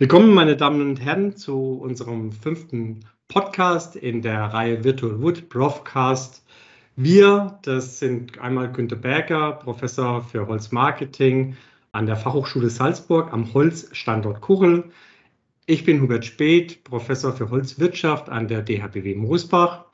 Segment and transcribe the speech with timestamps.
[0.00, 6.42] Willkommen, meine Damen und Herren, zu unserem fünften Podcast in der Reihe Virtual Wood Profcast.
[6.96, 11.54] Wir, das sind einmal Günter Berger, Professor für Holzmarketing
[11.92, 14.84] an der Fachhochschule Salzburg am Holzstandort Kuchel.
[15.66, 19.84] Ich bin Hubert Speth, Professor für Holzwirtschaft an der DHBW Moosbach.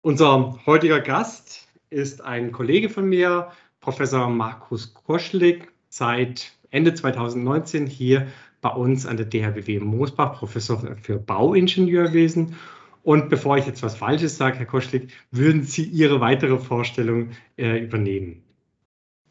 [0.00, 3.50] Unser heutiger Gast ist ein Kollege von mir,
[3.80, 8.28] Professor Markus Koschlik, seit Ende 2019 hier
[8.64, 12.56] bei uns an der DHBW Moosbach, Professor für Bauingenieurwesen.
[13.02, 17.76] Und bevor ich jetzt was Falsches sage, Herr Koschlik, würden Sie Ihre weitere Vorstellung äh,
[17.76, 18.42] übernehmen?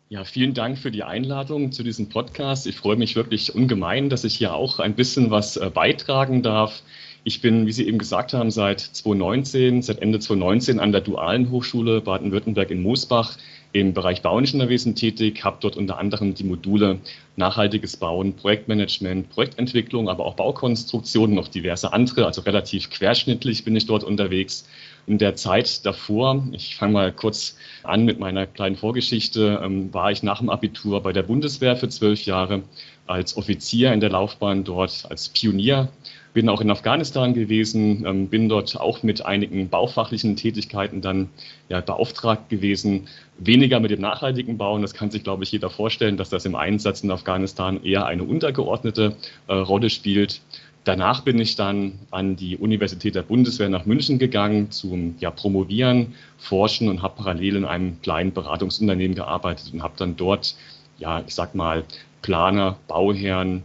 [0.09, 2.67] Ja, vielen Dank für die Einladung zu diesem Podcast.
[2.67, 6.84] Ich freue mich wirklich ungemein, dass ich hier auch ein bisschen was äh, beitragen darf.
[7.23, 11.49] Ich bin, wie Sie eben gesagt haben, seit 2019, seit Ende 2019 an der Dualen
[11.49, 13.40] Hochschule Baden-Württemberg in Moosbach
[13.73, 17.00] im Bereich Bauingenieurwesen tätig, habe dort unter anderem die Module
[17.36, 23.88] nachhaltiges Bauen, Projektmanagement, Projektentwicklung, aber auch Baukonstruktion, noch diverse andere, also relativ querschnittlich bin ich
[23.88, 24.70] dort unterwegs.
[25.07, 30.12] In der Zeit davor, ich fange mal kurz an mit meiner kleinen Vorgeschichte, ähm, war
[30.12, 32.62] ich nach dem Abitur bei der Bundeswehr für zwölf Jahre
[33.08, 35.90] als Offizier in der Laufbahn dort als Pionier
[36.34, 41.29] bin auch in Afghanistan gewesen, ähm, bin dort auch mit einigen baufachlichen Tätigkeiten dann
[41.70, 43.07] ja, beauftragt gewesen.
[43.37, 46.55] Weniger mit dem nachhaltigen Bauen, das kann sich, glaube ich, jeder vorstellen, dass das im
[46.55, 49.15] Einsatz in Afghanistan eher eine untergeordnete
[49.48, 50.41] äh, Rolle spielt.
[50.85, 56.13] Danach bin ich dann an die Universität der Bundeswehr nach München gegangen zum ja, Promovieren,
[56.37, 60.55] Forschen und habe parallel in einem kleinen Beratungsunternehmen gearbeitet und habe dann dort,
[60.97, 61.85] ja, ich sag mal,
[62.21, 63.63] Planer, Bauherren,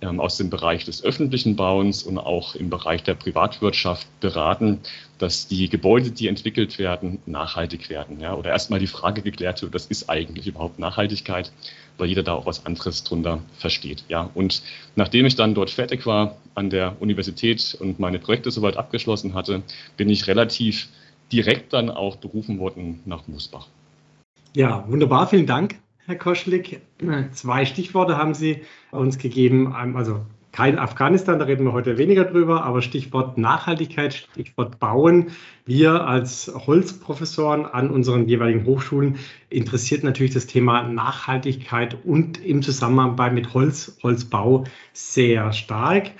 [0.00, 4.80] aus dem Bereich des öffentlichen Bauens und auch im Bereich der Privatwirtschaft beraten,
[5.18, 8.20] dass die Gebäude, die entwickelt werden, nachhaltig werden.
[8.20, 8.34] Ja?
[8.34, 11.50] Oder erstmal die Frage geklärt wird, was ist eigentlich überhaupt Nachhaltigkeit,
[11.96, 14.04] weil jeder da auch was anderes drunter versteht.
[14.08, 14.30] Ja?
[14.34, 14.62] Und
[14.94, 19.62] nachdem ich dann dort fertig war an der Universität und meine Projekte soweit abgeschlossen hatte,
[19.96, 20.88] bin ich relativ
[21.32, 23.66] direkt dann auch berufen worden nach Moosbach.
[24.54, 25.78] Ja, wunderbar, vielen Dank.
[26.08, 26.80] Herr Koschlik.
[27.32, 29.74] Zwei Stichworte haben Sie uns gegeben.
[29.74, 35.26] Also kein Afghanistan, da reden wir heute weniger drüber, aber Stichwort Nachhaltigkeit, Stichwort Bauen.
[35.66, 39.16] Wir als Holzprofessoren an unseren jeweiligen Hochschulen
[39.50, 44.64] interessiert natürlich das Thema Nachhaltigkeit und im Zusammenhang mit Holz, Holzbau
[44.94, 46.12] sehr stark.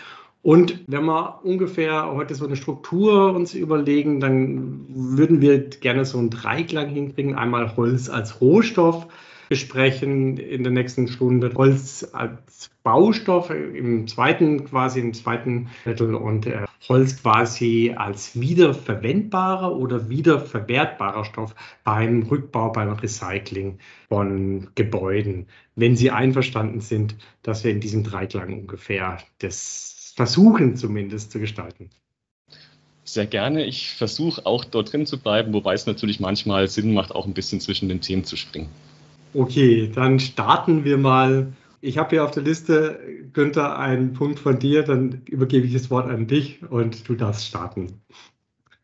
[0.43, 6.19] Und wenn wir ungefähr heute so eine Struktur uns überlegen, dann würden wir gerne so
[6.19, 7.35] einen Dreiklang hinkriegen.
[7.37, 9.07] Einmal Holz als Rohstoff,
[9.49, 11.53] besprechen in der nächsten Stunde.
[11.55, 19.77] Holz als Baustoff im zweiten, quasi im zweiten Drittel und äh, Holz quasi als wiederverwendbarer
[19.77, 21.55] oder wiederverwertbarer Stoff
[21.85, 23.79] beim Rückbau, beim Recycling
[24.09, 25.47] von Gebäuden.
[25.75, 31.91] Wenn Sie einverstanden sind, dass wir in diesem Dreiklang ungefähr das versuchen zumindest zu gestalten.
[33.05, 33.65] Sehr gerne.
[33.65, 37.33] Ich versuche auch dort drin zu bleiben, wobei es natürlich manchmal Sinn macht, auch ein
[37.33, 38.69] bisschen zwischen den Themen zu springen.
[39.35, 41.53] Okay, dann starten wir mal.
[41.81, 42.99] Ich habe hier auf der Liste,
[43.33, 47.47] Günther, einen Punkt von dir, dann übergebe ich das Wort an dich und du darfst
[47.47, 48.01] starten.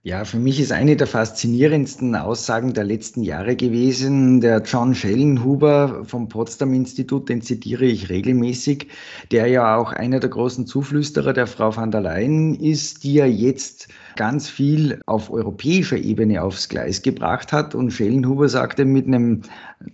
[0.06, 6.04] Ja, für mich ist eine der faszinierendsten Aussagen der letzten Jahre gewesen, der John Schellenhuber
[6.04, 8.88] vom Potsdam Institut, den zitiere ich regelmäßig,
[9.30, 13.24] der ja auch einer der großen Zuflüsterer der Frau van der Leyen ist, die ja
[13.24, 17.74] jetzt ganz viel auf europäischer Ebene aufs Gleis gebracht hat.
[17.74, 19.42] Und Schellenhuber sagte, mit einem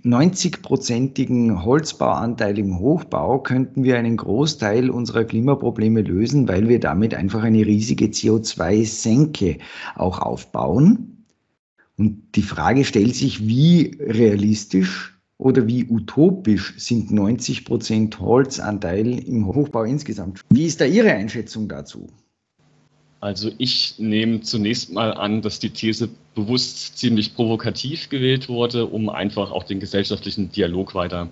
[0.04, 7.42] 90-prozentigen Holzbauanteil im Hochbau könnten wir einen Großteil unserer Klimaprobleme lösen, weil wir damit einfach
[7.42, 9.58] eine riesige CO2-Senke
[9.96, 11.24] auch aufbauen.
[11.96, 19.46] Und die Frage stellt sich, wie realistisch oder wie utopisch sind 90 Prozent Holzanteil im
[19.46, 20.42] Hochbau insgesamt?
[20.50, 22.08] Wie ist da Ihre Einschätzung dazu?
[23.20, 29.10] Also ich nehme zunächst mal an, dass die These bewusst ziemlich provokativ gewählt wurde, um
[29.10, 31.28] einfach auch den gesellschaftlichen Dialog weiter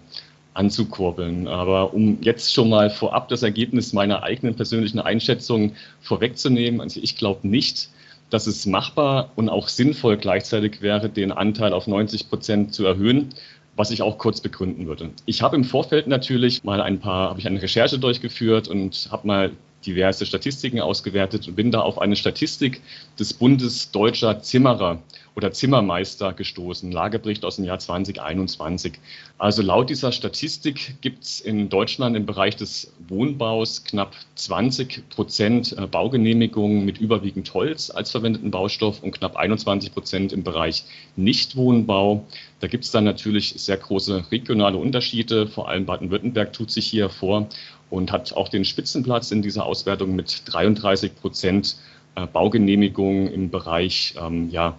[0.53, 1.49] anzukurbeln.
[1.49, 7.17] Aber um jetzt schon mal vorab das Ergebnis meiner eigenen persönlichen Einschätzung vorwegzunehmen, also ich
[7.17, 7.89] glaube nicht,
[8.29, 13.31] dass es machbar und auch sinnvoll gleichzeitig wäre, den Anteil auf 90 Prozent zu erhöhen,
[13.77, 15.11] was ich auch kurz begründen würde.
[15.25, 19.27] Ich habe im Vorfeld natürlich mal ein paar, habe ich eine Recherche durchgeführt und habe
[19.27, 19.53] mal
[19.89, 22.83] diverse Statistiken ausgewertet und bin da auf eine Statistik
[23.19, 25.03] des Bundes Deutscher Zimmerer
[25.39, 28.95] oder Zimmermeister gestoßen, Lagebericht aus dem Jahr 2021.
[29.39, 35.77] Also laut dieser Statistik gibt es in Deutschland im Bereich des Wohnbaus knapp 20 Prozent
[35.79, 40.83] äh, Baugenehmigungen mit überwiegend Holz als verwendeten Baustoff und knapp 21 Prozent im Bereich
[41.15, 42.27] Nichtwohnbau.
[42.59, 47.11] Da gibt es dann natürlich sehr große regionale Unterschiede, vor allem Baden-Württemberg tut sich hier
[47.11, 47.49] vor.
[47.91, 51.77] Und hat auch den Spitzenplatz in dieser Auswertung mit 33 Prozent
[52.15, 54.77] äh, Baugenehmigungen im Bereich ähm, ja,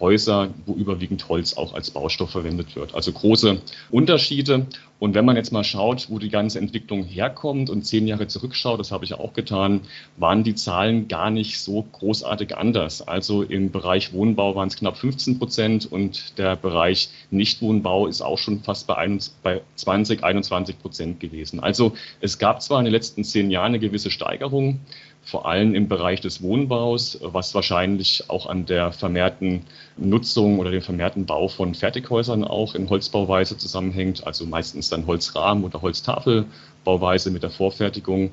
[0.00, 2.94] Häuser, wo überwiegend Holz auch als Baustoff verwendet wird.
[2.94, 3.60] Also große
[3.90, 4.66] Unterschiede.
[4.98, 8.78] Und wenn man jetzt mal schaut, wo die ganze Entwicklung herkommt und zehn Jahre zurückschaut,
[8.78, 9.80] das habe ich ja auch getan,
[10.16, 13.02] waren die Zahlen gar nicht so großartig anders.
[13.02, 18.38] Also im Bereich Wohnbau waren es knapp 15 Prozent und der Bereich Nichtwohnbau ist auch
[18.38, 21.58] schon fast bei 20, 21 Prozent gewesen.
[21.58, 24.78] Also es gab zwar in den letzten zehn Jahren eine gewisse Steigerung,
[25.24, 29.62] vor allem im Bereich des Wohnbaus, was wahrscheinlich auch an der vermehrten
[29.96, 35.64] Nutzung oder dem vermehrten Bau von Fertighäusern auch in Holzbauweise zusammenhängt, also meistens dann Holzrahmen
[35.64, 38.32] oder Holztafelbauweise mit der Vorfertigung.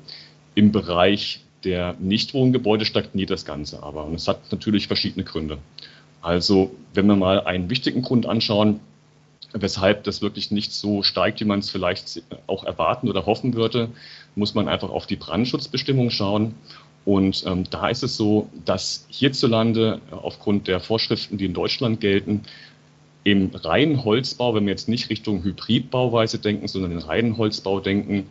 [0.56, 5.58] Im Bereich der Nichtwohngebäude stagniert das Ganze aber und es hat natürlich verschiedene Gründe.
[6.22, 8.80] Also wenn wir mal einen wichtigen Grund anschauen,
[9.52, 13.90] weshalb das wirklich nicht so steigt, wie man es vielleicht auch erwarten oder hoffen würde,
[14.40, 16.56] muss man einfach auf die Brandschutzbestimmung schauen.
[17.04, 22.42] Und ähm, da ist es so, dass hierzulande aufgrund der Vorschriften, die in Deutschland gelten,
[23.22, 28.26] im reinen Holzbau, wenn wir jetzt nicht Richtung Hybridbauweise denken, sondern in reinen Holzbau denken,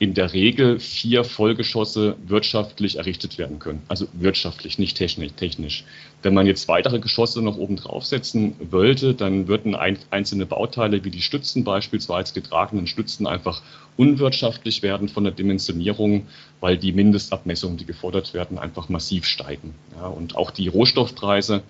[0.00, 3.82] in der Regel vier Vollgeschosse wirtschaftlich errichtet werden können.
[3.86, 5.84] Also wirtschaftlich, nicht technisch.
[6.22, 11.20] Wenn man jetzt weitere Geschosse noch oben draufsetzen wollte, dann würden einzelne Bauteile wie die
[11.20, 13.60] Stützen beispielsweise, die tragenden Stützen einfach
[13.98, 16.26] unwirtschaftlich werden von der Dimensionierung,
[16.60, 19.74] weil die Mindestabmessungen, die gefordert werden, einfach massiv steigen.
[19.96, 21.62] Ja, und auch die Rohstoffpreise,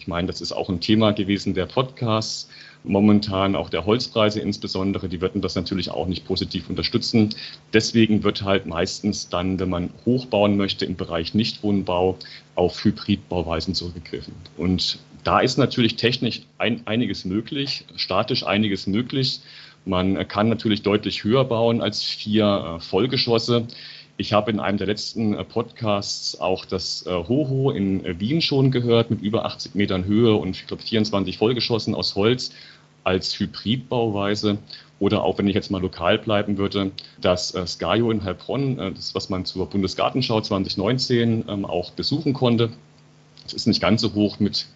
[0.00, 2.48] ich meine, das ist auch ein Thema gewesen der Podcasts,
[2.84, 7.34] momentan auch der Holzpreise insbesondere, die würden das natürlich auch nicht positiv unterstützen.
[7.72, 12.16] Deswegen wird halt meistens dann, wenn man hochbauen möchte im Bereich Nichtwohnbau,
[12.54, 14.34] auf Hybridbauweisen zurückgegriffen.
[14.56, 19.40] Und da ist natürlich technisch ein, einiges möglich, statisch einiges möglich.
[19.84, 23.66] Man kann natürlich deutlich höher bauen als vier äh, Vollgeschosse.
[24.20, 28.42] Ich habe in einem der letzten äh, Podcasts auch das äh, Hoho in äh, Wien
[28.42, 32.50] schon gehört mit über 80 Metern Höhe und ich glaube 24 Vollgeschossen aus Holz
[33.02, 34.58] als Hybridbauweise.
[34.98, 39.30] Oder auch wenn ich jetzt mal lokal bleiben würde, das äh, in Heilbronn, das, was
[39.30, 42.68] man zur Bundesgartenschau 2019 ähm, auch besuchen konnte.
[43.44, 44.66] Das ist nicht ganz so hoch mit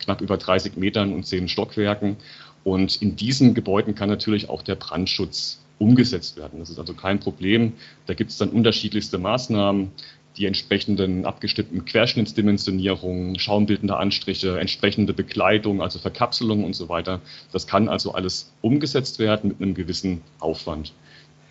[0.00, 2.16] knapp über 30 Metern und zehn Stockwerken.
[2.64, 6.58] Und in diesen Gebäuden kann natürlich auch der Brandschutz umgesetzt werden.
[6.58, 7.74] Das ist also kein Problem.
[8.06, 9.92] Da gibt es dann unterschiedlichste Maßnahmen,
[10.36, 17.20] die entsprechenden abgestimmten Querschnittsdimensionierungen, schaumbildende Anstriche, entsprechende Bekleidung, also Verkapselung und so weiter.
[17.52, 20.92] Das kann also alles umgesetzt werden mit einem gewissen Aufwand.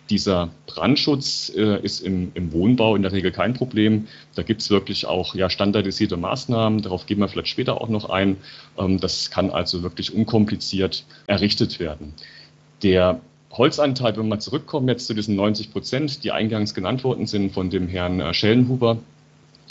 [0.08, 4.08] Dieser Brandschutz äh, ist im, im, Wohnbau in der Regel kein Problem.
[4.34, 6.80] Da gibt es wirklich auch ja, standardisierte Maßnahmen.
[6.80, 8.38] Darauf gehen wir vielleicht später auch noch ein.
[8.78, 12.14] Ähm, das kann also wirklich unkompliziert errichtet werden.
[12.82, 13.20] Der
[13.52, 17.52] Holzanteil, wenn wir mal zurückkommen jetzt zu diesen 90 Prozent, die eingangs genannt worden sind
[17.52, 18.98] von dem Herrn äh, Schellenhuber,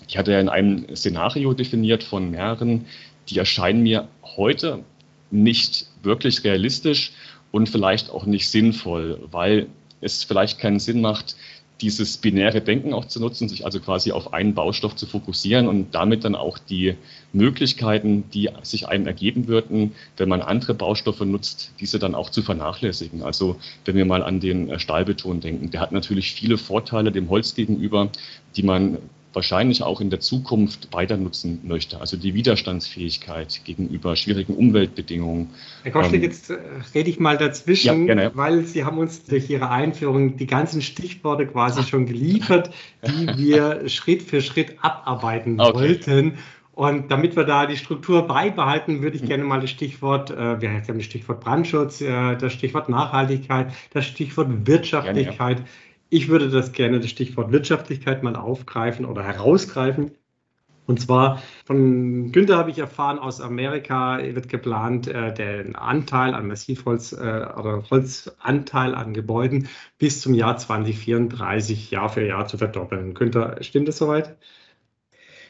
[0.07, 2.85] ich hatte ja in einem Szenario definiert von mehreren,
[3.29, 4.83] die erscheinen mir heute
[5.31, 7.11] nicht wirklich realistisch
[7.51, 9.67] und vielleicht auch nicht sinnvoll, weil
[9.99, 11.35] es vielleicht keinen Sinn macht,
[11.81, 15.93] dieses binäre Denken auch zu nutzen, sich also quasi auf einen Baustoff zu fokussieren und
[15.93, 16.95] damit dann auch die
[17.33, 22.41] Möglichkeiten, die sich einem ergeben würden, wenn man andere Baustoffe nutzt, diese dann auch zu
[22.41, 23.21] vernachlässigen.
[23.21, 27.29] Also wenn wir mal an den äh, Stahlbeton denken, der hat natürlich viele Vorteile dem
[27.29, 28.09] Holz gegenüber,
[28.55, 28.97] die man
[29.37, 32.01] wahrscheinlich auch in der Zukunft weiter nutzen möchte.
[32.01, 35.51] Also die Widerstandsfähigkeit gegenüber schwierigen Umweltbedingungen.
[35.83, 36.57] Herr Koschlik, ähm, jetzt äh,
[36.95, 41.45] rede ich mal dazwischen, ja, weil Sie haben uns durch Ihre Einführung die ganzen Stichworte
[41.45, 42.71] quasi schon geliefert,
[43.05, 45.73] die wir Schritt für Schritt abarbeiten okay.
[45.75, 46.39] wollten.
[46.73, 50.71] Und damit wir da die Struktur beibehalten, würde ich gerne mal das Stichwort, äh, wir
[50.71, 55.57] haben das Stichwort Brandschutz, äh, das Stichwort Nachhaltigkeit, das Stichwort Wirtschaftlichkeit.
[55.57, 60.11] Gerne, ja ich würde das gerne, das Stichwort Wirtschaftlichkeit mal aufgreifen oder herausgreifen.
[60.85, 66.47] Und zwar von Günther habe ich erfahren, aus Amerika wird geplant, äh, den Anteil an
[66.47, 73.13] Massivholz äh, oder Holzanteil an Gebäuden bis zum Jahr 2034 Jahr für Jahr zu verdoppeln.
[73.13, 74.37] Günther, stimmt das soweit?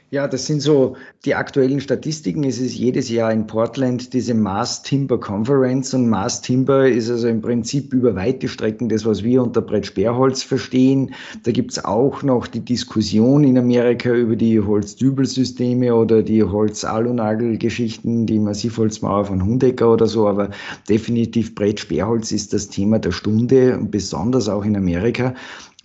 [0.10, 0.96] Ja, das sind so
[1.26, 2.46] die aktuellen Statistiken.
[2.46, 7.28] Es ist jedes Jahr in Portland diese Mass Timber Conference und Mass Timber ist also
[7.28, 11.14] im Prinzip über weite Strecken das, was wir unter Brett Sperrholz verstehen.
[11.44, 18.40] Da gibt's auch noch die Diskussion in Amerika über die Holzdübelsysteme oder die Holz-Alunagel-Geschichten, die
[18.40, 20.52] Massivholzmauer von Hundecker oder so, aber
[20.88, 25.36] definitiv Brett Sperrholz ist das Thema der Stunde, besonders auch in Amerika.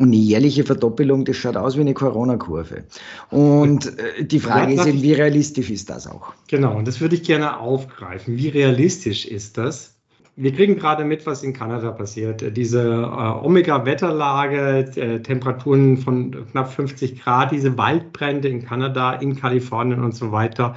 [0.03, 2.83] Und eine jährliche Verdoppelung, das schaut aus wie eine Corona-Kurve.
[3.31, 6.33] Und äh, die Frage ist eben, wie realistisch ist das auch?
[6.49, 8.37] Genau, und das würde ich gerne aufgreifen.
[8.37, 9.95] Wie realistisch ist das?
[10.35, 12.57] Wir kriegen gerade mit, was in Kanada passiert.
[12.57, 20.03] Diese äh, Omega-Wetterlage, äh, Temperaturen von knapp 50 Grad, diese Waldbrände in Kanada, in Kalifornien
[20.03, 20.75] und so weiter,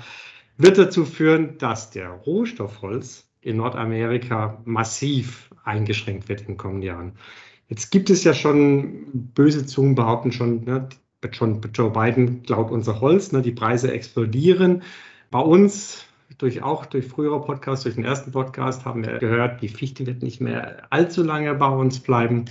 [0.57, 7.13] wird dazu führen, dass der Rohstoffholz in Nordamerika massiv eingeschränkt wird in den kommenden Jahren.
[7.67, 10.87] Jetzt gibt es ja schon, böse Zungen behaupten schon, ne,
[11.31, 14.83] schon Joe Biden klaut unser Holz, ne, die Preise explodieren.
[15.31, 16.05] Bei uns
[16.37, 20.21] durch auch durch frühere Podcasts, durch den ersten Podcast haben wir gehört, die Fichte wird
[20.21, 22.45] nicht mehr allzu lange bei uns bleiben.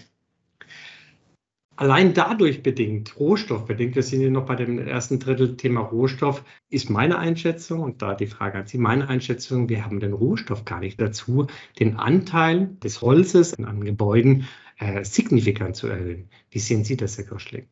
[1.76, 6.88] Allein dadurch bedingt, rohstoffbedingt, wir sind hier noch bei dem ersten Drittel Thema Rohstoff, ist
[6.88, 10.78] meine Einschätzung, und da die Frage an Sie, meine Einschätzung, wir haben den Rohstoff gar
[10.78, 11.49] nicht dazu,
[11.80, 14.47] den Anteil des Holzes an Gebäuden
[14.78, 16.28] äh, signifikant zu erhöhen.
[16.50, 17.66] Wie sehen Sie das, Herr Koschling?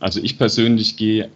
[0.00, 1.30] Also ich persönlich gehe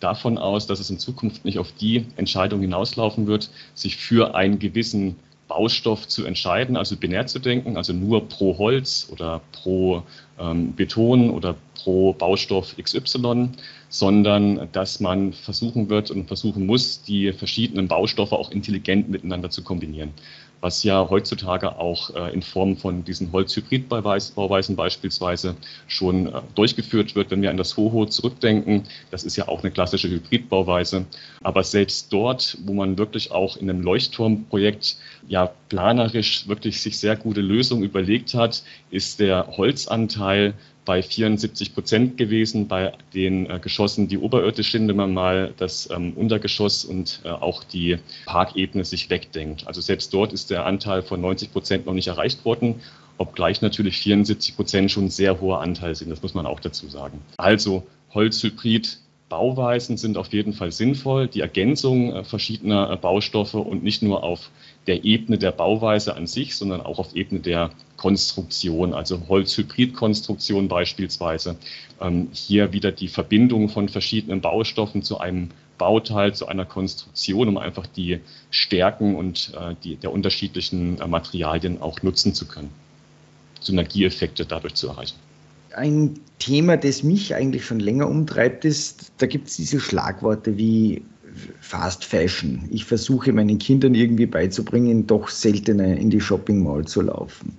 [0.00, 4.58] davon aus, dass es in Zukunft nicht auf die Entscheidung hinauslaufen wird, sich für einen
[4.58, 5.16] gewissen
[5.48, 10.02] Baustoff zu entscheiden, also binär zu denken, also nur pro Holz oder pro
[10.38, 13.48] ähm, Beton oder pro Baustoff XY,
[13.88, 19.62] sondern dass man versuchen wird und versuchen muss, die verschiedenen Baustoffe auch intelligent miteinander zu
[19.62, 20.12] kombinieren
[20.60, 25.54] was ja heutzutage auch äh, in Form von diesen Holzhybridbauweisen beispielsweise
[25.86, 27.30] schon äh, durchgeführt wird.
[27.30, 31.06] Wenn wir an das Hoho zurückdenken, das ist ja auch eine klassische Hybridbauweise.
[31.42, 34.96] Aber selbst dort, wo man wirklich auch in einem Leuchtturmprojekt
[35.28, 40.54] ja planerisch wirklich sich sehr gute Lösungen überlegt hat, ist der Holzanteil
[40.88, 45.90] bei 74 Prozent gewesen bei den äh, Geschossen, die oberirdisch sind, wenn man mal das
[45.90, 49.66] ähm, Untergeschoss und äh, auch die Parkebene sich wegdenkt.
[49.66, 52.76] Also selbst dort ist der Anteil von 90 Prozent noch nicht erreicht worden,
[53.18, 56.08] obgleich natürlich 74 Prozent schon ein sehr hoher Anteil sind.
[56.08, 57.20] Das muss man auch dazu sagen.
[57.36, 63.82] Also Holzhybrid Bauweisen sind auf jeden Fall sinnvoll, die Ergänzung äh, verschiedener äh, Baustoffe und
[63.82, 64.50] nicht nur auf
[64.88, 71.56] der Ebene der Bauweise an sich, sondern auch auf Ebene der Konstruktion, also Holzhybridkonstruktion beispielsweise.
[72.00, 77.58] Ähm, hier wieder die Verbindung von verschiedenen Baustoffen zu einem Bauteil, zu einer Konstruktion, um
[77.58, 78.18] einfach die
[78.50, 82.70] Stärken und äh, die, der unterschiedlichen Materialien auch nutzen zu können,
[83.60, 85.16] Synergieeffekte dadurch zu erreichen
[85.76, 91.02] ein Thema, das mich eigentlich schon länger umtreibt, ist, da gibt es diese Schlagworte wie
[91.60, 92.68] Fast Fashion.
[92.70, 97.58] Ich versuche meinen Kindern irgendwie beizubringen, doch seltener in die Shopping Mall zu laufen.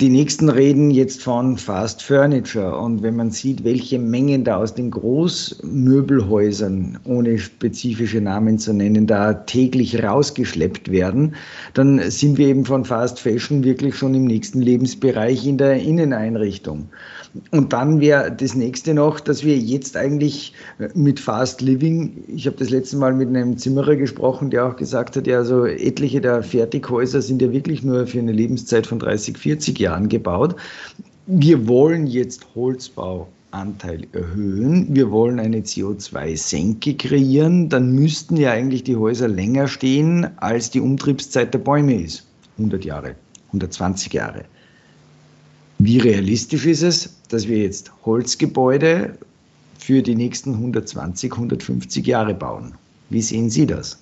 [0.00, 4.74] Die nächsten reden jetzt von Fast Furniture und wenn man sieht, welche Mengen da aus
[4.74, 11.34] den Großmöbelhäusern, ohne spezifische Namen zu nennen, da täglich rausgeschleppt werden,
[11.74, 16.88] dann sind wir eben von Fast Fashion wirklich schon im nächsten Lebensbereich in der Inneneinrichtung.
[17.50, 20.54] Und dann wäre das nächste noch, dass wir jetzt eigentlich
[20.94, 25.14] mit Fast Living, ich habe das letzte Mal mit einem Zimmerer gesprochen, der auch gesagt
[25.14, 29.36] hat, ja, also etliche der Fertighäuser sind ja wirklich nur für eine Lebenszeit von 30,
[29.36, 30.56] 40 Jahren gebaut.
[31.26, 34.86] Wir wollen jetzt Holzbauanteil erhöhen.
[34.94, 37.68] Wir wollen eine CO2-Senke kreieren.
[37.68, 42.26] Dann müssten ja eigentlich die Häuser länger stehen, als die Umtriebszeit der Bäume ist.
[42.58, 43.14] 100 Jahre,
[43.48, 44.44] 120 Jahre.
[45.78, 49.16] Wie realistisch ist es, dass wir jetzt Holzgebäude
[49.78, 52.74] für die nächsten 120, 150 Jahre bauen?
[53.08, 53.98] Wie sehen Sie das?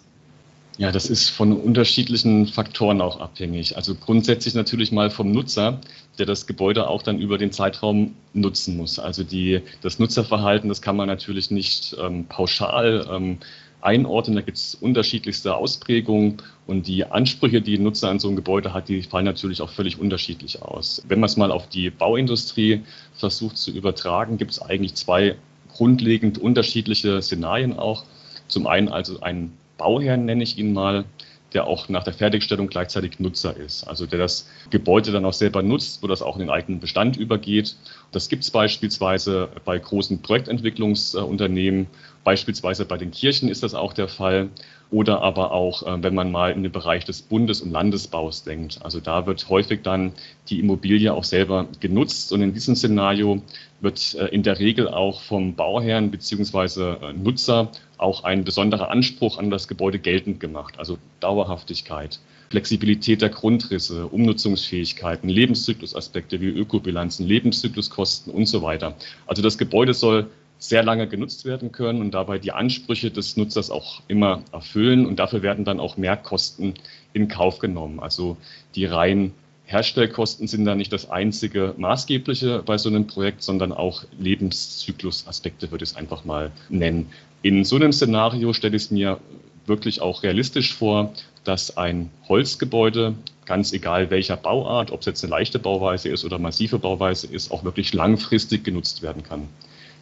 [0.79, 3.77] Ja, das ist von unterschiedlichen Faktoren auch abhängig.
[3.77, 5.81] Also grundsätzlich natürlich mal vom Nutzer,
[6.19, 9.01] der das Gebäude auch dann über den Zeitraum nutzen muss.
[9.01, 13.39] Also die, das Nutzerverhalten, das kann man natürlich nicht ähm, pauschal ähm,
[13.81, 14.37] einordnen.
[14.37, 16.37] Da gibt es unterschiedlichste Ausprägungen
[16.69, 19.71] und die Ansprüche, die ein Nutzer an so einem Gebäude hat, die fallen natürlich auch
[19.71, 21.03] völlig unterschiedlich aus.
[21.09, 22.83] Wenn man es mal auf die Bauindustrie
[23.15, 25.35] versucht zu übertragen, gibt es eigentlich zwei
[25.75, 28.05] grundlegend unterschiedliche Szenarien auch.
[28.47, 31.07] Zum einen also einen Bauherrn, nenne ich ihn mal,
[31.55, 33.85] der auch nach der Fertigstellung gleichzeitig Nutzer ist.
[33.85, 37.17] Also der das Gebäude dann auch selber nutzt, wo das auch in den eigenen Bestand
[37.17, 37.77] übergeht.
[38.13, 41.87] Das gibt es beispielsweise bei großen Projektentwicklungsunternehmen,
[42.25, 44.51] beispielsweise bei den Kirchen ist das auch der Fall.
[44.91, 48.79] Oder aber auch, äh, wenn man mal in den Bereich des Bundes- und Landesbaus denkt.
[48.83, 50.13] Also da wird häufig dann
[50.49, 52.33] die Immobilie auch selber genutzt.
[52.33, 53.43] Und in diesem Szenario
[53.81, 56.93] wird äh, in der Regel auch vom Bauherrn bzw.
[56.93, 62.21] Äh, Nutzer auch ein besonderer Anspruch an das Gebäude geltend gemacht, also Dauerhaftigkeit,
[62.51, 68.95] Flexibilität der Grundrisse, Umnutzungsfähigkeiten, Lebenszyklusaspekte wie Ökobilanzen, Lebenszykluskosten und so weiter.
[69.27, 73.71] Also das Gebäude soll sehr lange genutzt werden können und dabei die Ansprüche des Nutzers
[73.71, 76.75] auch immer erfüllen und dafür werden dann auch Mehrkosten
[77.13, 78.01] in Kauf genommen.
[78.01, 78.37] Also
[78.75, 79.33] die rein
[79.69, 85.85] Herstellkosten sind da nicht das einzige maßgebliche bei so einem Projekt, sondern auch Lebenszyklusaspekte würde
[85.85, 87.11] ich es einfach mal nennen.
[87.43, 89.21] In so einem Szenario stelle ich es mir
[89.67, 91.13] wirklich auch realistisch vor,
[91.45, 96.39] dass ein Holzgebäude ganz egal welcher Bauart, ob es jetzt eine leichte Bauweise ist oder
[96.39, 99.49] massive Bauweise ist, auch wirklich langfristig genutzt werden kann.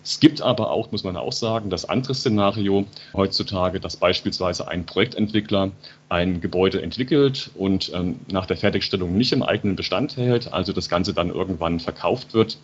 [0.07, 4.87] Es gibt aber auch, muss man auch sagen, das andere Szenario heutzutage, dass beispielsweise ein
[4.87, 5.73] Projektentwickler
[6.09, 10.89] ein Gebäude entwickelt und ähm, nach der Fertigstellung nicht im eigenen Bestand hält, also das
[10.89, 12.57] Ganze dann irgendwann verkauft wird.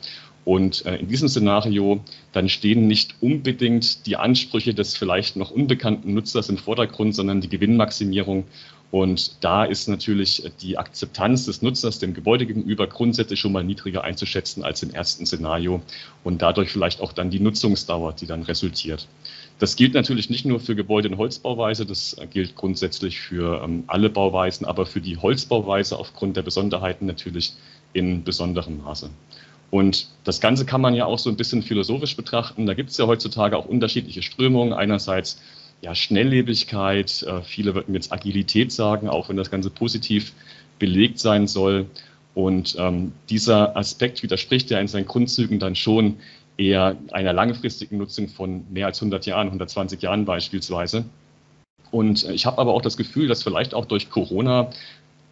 [0.45, 1.99] Und äh, in diesem Szenario
[2.31, 7.49] dann stehen nicht unbedingt die Ansprüche des vielleicht noch unbekannten Nutzers im Vordergrund, sondern die
[7.49, 8.45] Gewinnmaximierung
[8.93, 14.05] und da ist natürlich die Akzeptanz des Nutzers dem Gebäude gegenüber grundsätzlich schon mal niedriger
[14.05, 15.81] einzuschätzen als im ersten Szenario
[16.25, 19.09] und dadurch vielleicht auch dann die Nutzungsdauer, die dann resultiert.
[19.59, 24.11] Das gilt natürlich nicht nur für Gebäude in Holzbauweise, das gilt grundsätzlich für ähm, alle
[24.11, 27.55] Bauweisen, aber für die Holzbauweise aufgrund der Besonderheiten natürlich
[27.95, 29.09] in besonderem Maße.
[29.71, 32.67] Und das Ganze kann man ja auch so ein bisschen philosophisch betrachten.
[32.67, 34.75] Da gibt es ja heutzutage auch unterschiedliche Strömungen.
[34.75, 35.41] Einerseits
[35.83, 40.33] ja, Schnelllebigkeit, äh, viele würden jetzt Agilität sagen, auch wenn das Ganze positiv
[40.79, 41.87] belegt sein soll.
[42.35, 46.17] Und ähm, dieser Aspekt widerspricht ja in seinen Grundzügen dann schon
[46.57, 51.05] eher einer langfristigen Nutzung von mehr als 100 Jahren, 120 Jahren beispielsweise.
[51.91, 54.71] Und ich habe aber auch das Gefühl, dass vielleicht auch durch Corona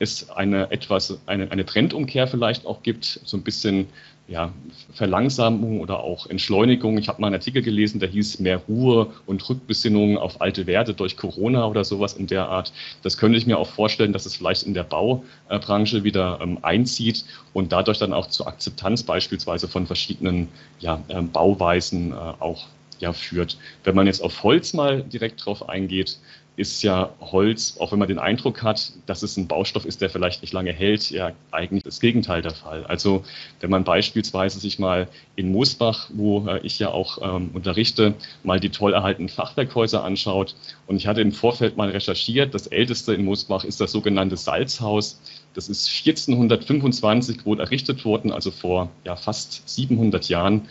[0.01, 3.87] es eine etwas, eine, eine Trendumkehr vielleicht auch gibt, so ein bisschen
[4.31, 4.53] ja,
[4.95, 6.97] Verlangsamung oder auch Entschleunigung.
[6.99, 10.95] Ich habe mal einen Artikel gelesen, der hieß mehr Ruhe und Rückbesinnung auf alte Werte
[10.95, 12.73] durch Corona oder sowas in der Art.
[13.03, 17.25] Das könnte ich mir auch vorstellen, dass es vielleicht in der Baubranche wieder ähm, einzieht
[17.55, 20.47] und dadurch dann auch zur Akzeptanz beispielsweise von verschiedenen
[20.79, 22.67] ja, ähm, Bauweisen äh, auch
[23.01, 23.59] ja, führt.
[23.83, 26.19] Wenn man jetzt auf Holz mal direkt drauf eingeht,
[26.61, 30.11] ist ja Holz, auch wenn man den Eindruck hat, dass es ein Baustoff ist, der
[30.11, 32.85] vielleicht nicht lange hält, ja eigentlich das Gegenteil der Fall.
[32.85, 33.25] Also
[33.61, 38.15] wenn man beispielsweise sich mal in Moosbach, wo äh, ich ja auch ähm, unterrichte,
[38.45, 40.55] mal die toll erhaltenen Fachwerkhäuser anschaut
[40.87, 45.19] und ich hatte im Vorfeld mal recherchiert, das älteste in Moosbach ist das sogenannte Salzhaus.
[45.55, 50.69] Das ist 1425 wohl errichtet worden, also vor ja, fast 700 Jahren.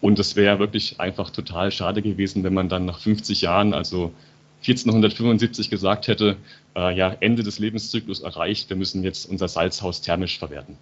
[0.00, 4.12] Und es wäre wirklich einfach total schade gewesen, wenn man dann nach 50 Jahren, also
[4.62, 6.36] 1475 gesagt hätte,
[6.76, 10.76] äh, ja, Ende des Lebenszyklus erreicht, wir müssen jetzt unser Salzhaus thermisch verwerten.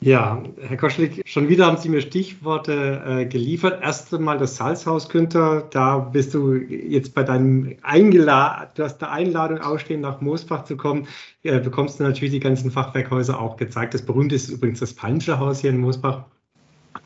[0.00, 3.82] Ja, Herr Koschlik, schon wieder haben Sie mir Stichworte äh, geliefert.
[3.82, 5.66] Erst einmal das Salzhaus, Günther.
[5.70, 10.76] Da bist du jetzt bei deinem Eingeladen, du hast der Einladung ausstehen, nach Moosbach zu
[10.76, 11.08] kommen.
[11.42, 13.94] Äh, bekommst du natürlich die ganzen Fachwerkhäuser auch gezeigt.
[13.94, 16.24] Das berühmte ist übrigens das Palmsche hier in Moosbach.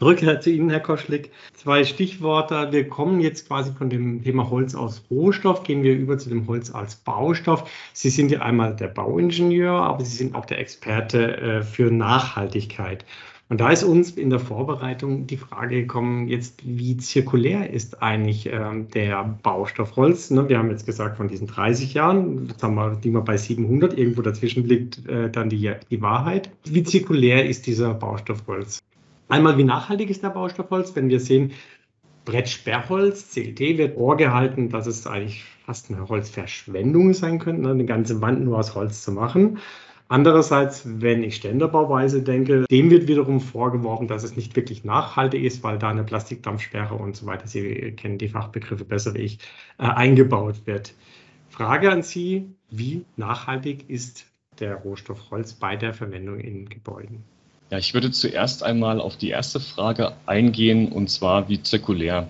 [0.01, 1.31] Rückkehr zu Ihnen, Herr Koschlik.
[1.55, 2.69] Zwei Stichworte.
[2.71, 6.47] Wir kommen jetzt quasi von dem Thema Holz als Rohstoff, gehen wir über zu dem
[6.47, 7.69] Holz als Baustoff.
[7.93, 13.05] Sie sind ja einmal der Bauingenieur, aber Sie sind auch der Experte äh, für Nachhaltigkeit.
[13.51, 18.47] Und da ist uns in der Vorbereitung die Frage gekommen, jetzt wie zirkulär ist eigentlich
[18.53, 20.31] ähm, der Baustoff Holz?
[20.31, 20.51] Ne?
[20.51, 23.97] Wir haben jetzt gesagt von diesen 30 Jahren, jetzt haben wir, liegen wir bei 700,
[23.97, 26.51] irgendwo dazwischen liegt äh, dann die, die Wahrheit.
[26.65, 28.81] Wie zirkulär ist dieser Baustoff Holz?
[29.29, 30.97] Einmal, wie nachhaltig ist der Baustoffholz?
[30.97, 31.53] Wenn wir sehen,
[32.25, 37.71] Brettsperrholz, CLT, wird vorgehalten, dass es eigentlich fast eine Holzverschwendung sein könnte, ne?
[37.71, 39.59] eine ganze Wand nur aus Holz zu machen.
[40.09, 45.63] Andererseits, wenn ich Ständerbauweise denke, dem wird wiederum vorgeworfen, dass es nicht wirklich nachhaltig ist,
[45.63, 49.39] weil da eine Plastikdampfsperre und so weiter, Sie kennen die Fachbegriffe besser wie ich,
[49.79, 50.95] äh, eingebaut wird.
[51.51, 54.25] Frage an Sie, wie nachhaltig ist
[54.61, 57.25] der Rohstoff Holz bei der Verwendung in Gebäuden?
[57.71, 62.29] Ja, ich würde zuerst einmal auf die erste Frage eingehen, und zwar, wie zirkulär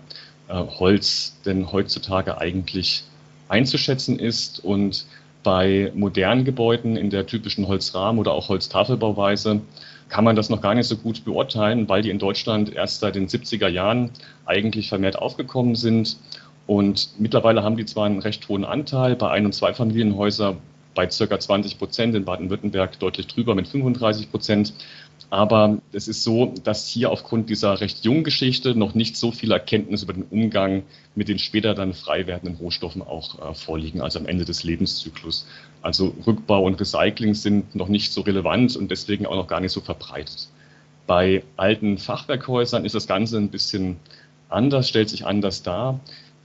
[0.48, 3.04] äh, Holz denn heutzutage eigentlich
[3.48, 4.64] einzuschätzen ist.
[4.64, 5.06] Und
[5.44, 9.60] bei modernen Gebäuden in der typischen Holzrahmen- oder auch Holztafelbauweise
[10.08, 13.14] kann man das noch gar nicht so gut beurteilen, weil die in Deutschland erst seit
[13.14, 14.10] den 70er Jahren
[14.44, 16.16] eigentlich vermehrt aufgekommen sind.
[16.66, 20.56] Und mittlerweile haben die zwar einen recht hohen Anteil, bei Ein- und Zweifamilienhäusern
[20.94, 24.74] bei circa 20 Prozent, in Baden-Württemberg deutlich drüber mit 35 Prozent.
[25.30, 29.52] Aber es ist so, dass hier aufgrund dieser recht jungen Geschichte noch nicht so viel
[29.52, 34.18] Erkenntnis über den Umgang mit den später dann frei werdenden Rohstoffen auch äh, vorliegen, also
[34.18, 35.46] am Ende des Lebenszyklus.
[35.82, 39.72] Also Rückbau und Recycling sind noch nicht so relevant und deswegen auch noch gar nicht
[39.72, 40.48] so verbreitet.
[41.06, 43.96] Bei alten Fachwerkhäusern ist das Ganze ein bisschen
[44.48, 46.00] anders, stellt sich anders dar.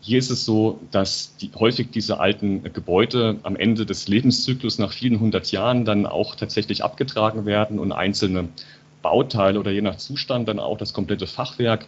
[0.06, 4.92] Hier ist es so, dass die, häufig diese alten Gebäude am Ende des Lebenszyklus nach
[4.92, 8.50] vielen hundert Jahren dann auch tatsächlich abgetragen werden und einzelne
[9.02, 11.86] Bauteile oder je nach Zustand dann auch das komplette Fachwerk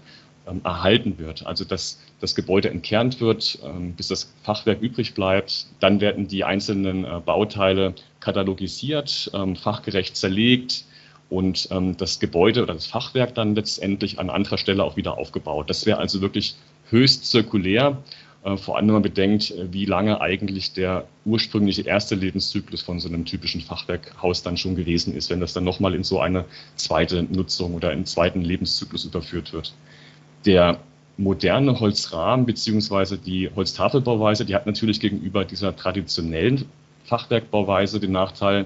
[0.48, 1.46] ähm, erhalten wird.
[1.46, 5.68] Also dass das Gebäude entkernt wird, ähm, bis das Fachwerk übrig bleibt.
[5.82, 10.86] Dann werden die einzelnen äh, Bauteile katalogisiert, ähm, fachgerecht zerlegt
[11.30, 15.70] und ähm, das Gebäude oder das Fachwerk dann letztendlich an anderer Stelle auch wieder aufgebaut.
[15.70, 16.56] Das wäre also wirklich
[16.90, 17.98] höchst zirkulär.
[18.44, 23.00] äh, vor allem wenn man bedenkt, äh, wie lange eigentlich der ursprüngliche erste Lebenszyklus von
[23.00, 26.46] so einem typischen Fachwerkhaus dann schon gewesen ist, wenn das dann nochmal in so eine
[26.76, 29.74] zweite Nutzung oder einen zweiten Lebenszyklus überführt wird.
[30.46, 30.80] Der
[31.18, 36.66] moderne Holzrahmen beziehungsweise die Holztafelbauweise, die hat natürlich gegenüber dieser traditionellen
[37.06, 38.66] Fachwerkbauweise den Nachteil,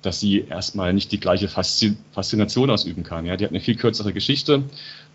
[0.00, 3.26] dass sie erstmal nicht die gleiche Faszination ausüben kann.
[3.26, 4.64] Ja, die hat eine viel kürzere Geschichte.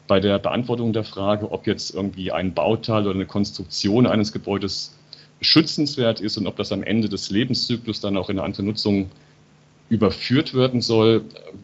[0.07, 4.95] Bei der Beantwortung der Frage, ob jetzt irgendwie ein Bauteil oder eine Konstruktion eines Gebäudes
[5.41, 9.11] schützenswert ist und ob das am Ende des Lebenszyklus dann auch in andere Nutzung
[9.89, 11.23] überführt werden soll,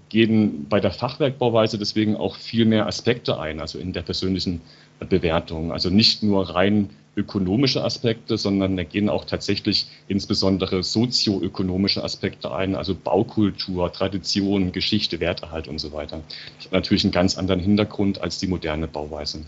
[0.10, 4.62] gehen bei der Fachwerkbauweise deswegen auch viel mehr Aspekte ein, also in der persönlichen
[5.10, 5.72] Bewertung.
[5.72, 12.76] Also nicht nur rein ökonomische Aspekte, sondern da gehen auch tatsächlich insbesondere sozioökonomische Aspekte ein,
[12.76, 16.22] also Baukultur, Tradition, Geschichte, Werterhalt und so weiter.
[16.58, 19.46] Das hat natürlich einen ganz anderen Hintergrund als die moderne Bauweise.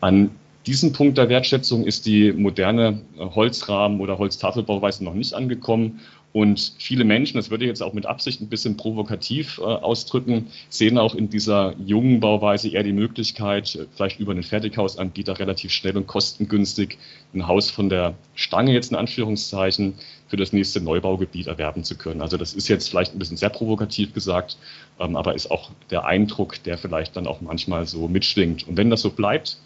[0.00, 0.30] An
[0.66, 6.00] diesem Punkt der Wertschätzung ist die moderne Holzrahmen- oder Holztafelbauweise noch nicht angekommen.
[6.32, 10.48] Und viele Menschen, das würde ich jetzt auch mit Absicht ein bisschen provokativ äh, ausdrücken,
[10.68, 15.72] sehen auch in dieser jungen Bauweise eher die Möglichkeit, äh, vielleicht über einen Fertighausanbieter relativ
[15.72, 16.98] schnell und kostengünstig
[17.34, 19.94] ein Haus von der Stange jetzt in Anführungszeichen
[20.28, 22.20] für das nächste Neubaugebiet erwerben zu können.
[22.20, 24.58] Also das ist jetzt vielleicht ein bisschen sehr provokativ gesagt,
[25.00, 28.68] ähm, aber ist auch der Eindruck, der vielleicht dann auch manchmal so mitschwingt.
[28.68, 29.56] Und wenn das so bleibt,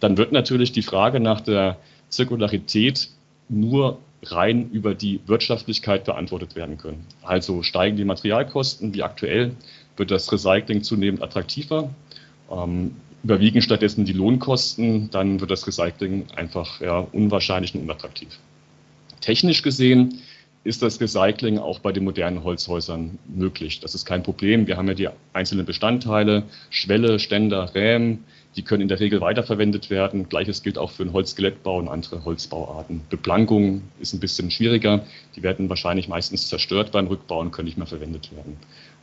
[0.00, 1.78] dann wird natürlich die Frage nach der
[2.08, 3.10] Zirkularität
[3.48, 7.06] nur rein über die Wirtschaftlichkeit beantwortet werden können.
[7.22, 9.52] Also steigen die Materialkosten, wie aktuell
[9.96, 11.90] wird das Recycling zunehmend attraktiver.
[12.50, 18.38] Ähm, überwiegen stattdessen die Lohnkosten, dann wird das Recycling einfach ja, unwahrscheinlich und unattraktiv.
[19.20, 20.20] Technisch gesehen
[20.64, 23.80] ist das Recycling auch bei den modernen Holzhäusern möglich.
[23.80, 24.66] Das ist kein Problem.
[24.66, 28.24] Wir haben ja die einzelnen Bestandteile, Schwelle, Ständer, Rämen,
[28.58, 30.28] die können in der Regel weiterverwendet werden.
[30.28, 33.02] Gleiches gilt auch für den Holzskelettbau und andere Holzbauarten.
[33.08, 35.04] Beplankung ist ein bisschen schwieriger.
[35.36, 38.56] Die werden wahrscheinlich meistens zerstört beim Rückbau und können nicht mehr verwendet werden.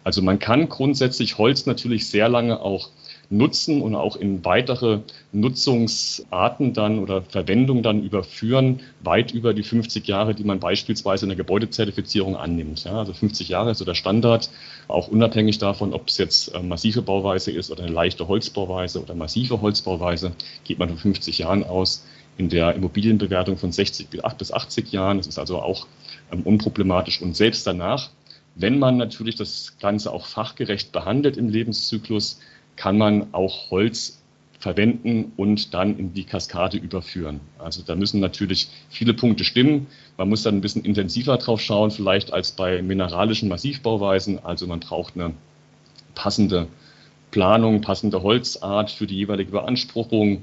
[0.03, 2.89] Also man kann grundsätzlich Holz natürlich sehr lange auch
[3.29, 4.99] nutzen und auch in weitere
[5.31, 11.29] Nutzungsarten dann oder Verwendung dann überführen, weit über die 50 Jahre, die man beispielsweise in
[11.29, 12.83] der Gebäudezertifizierung annimmt.
[12.83, 14.49] Ja, also 50 Jahre ist so der Standard,
[14.87, 19.15] auch unabhängig davon, ob es jetzt äh, massive Bauweise ist oder eine leichte Holzbauweise oder
[19.15, 20.31] massive Holzbauweise,
[20.63, 22.05] geht man von 50 Jahren aus.
[22.37, 25.87] In der Immobilienbewertung von 60 bis 80 Jahren, das ist also auch
[26.33, 27.21] ähm, unproblematisch.
[27.21, 28.09] Und selbst danach,
[28.55, 32.39] wenn man natürlich das Ganze auch fachgerecht behandelt im Lebenszyklus,
[32.75, 34.21] kann man auch Holz
[34.59, 37.39] verwenden und dann in die Kaskade überführen.
[37.59, 39.87] Also da müssen natürlich viele Punkte stimmen.
[40.17, 44.43] Man muss dann ein bisschen intensiver drauf schauen, vielleicht als bei mineralischen Massivbauweisen.
[44.43, 45.33] Also man braucht eine
[46.15, 46.67] passende
[47.29, 50.41] Planung, passende Holzart für die jeweilige Beanspruchung.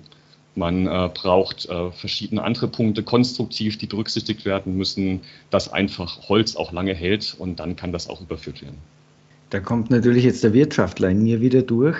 [0.54, 6.54] Man äh, braucht äh, verschiedene andere Punkte konstruktiv, die berücksichtigt werden müssen, dass einfach Holz
[6.56, 8.78] auch lange hält und dann kann das auch überführt werden.
[9.52, 11.98] Da kommt natürlich jetzt der Wirtschaftler in mir wieder durch.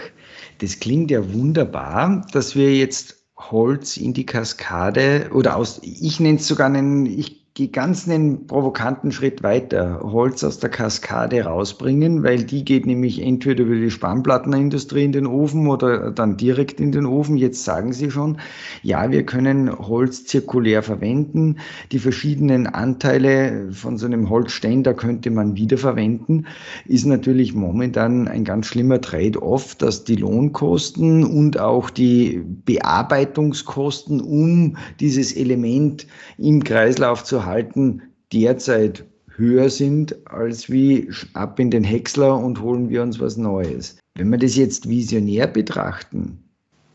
[0.60, 6.38] Das klingt ja wunderbar, dass wir jetzt Holz in die Kaskade oder aus, ich nenne
[6.38, 12.22] es sogar einen, ich gehe ganz einen provokanten Schritt weiter, Holz aus der Kaskade rausbringen,
[12.22, 16.92] weil die geht nämlich entweder über die Spannplattenindustrie in den Ofen oder dann direkt in
[16.92, 17.36] den Ofen.
[17.36, 18.38] Jetzt sagen Sie schon,
[18.82, 21.58] ja, wir können Holz zirkulär verwenden.
[21.92, 26.46] Die verschiedenen Anteile von so einem Holzständer könnte man wiederverwenden.
[26.86, 34.78] Ist natürlich momentan ein ganz schlimmer Trade-off, dass die Lohnkosten und auch die Bearbeitungskosten, um
[35.00, 36.06] dieses Element
[36.38, 39.04] im Kreislauf zu halten, derzeit
[39.36, 43.98] höher sind als wie ab in den Häcksler und holen wir uns was Neues.
[44.16, 46.42] Wenn wir das jetzt visionär betrachten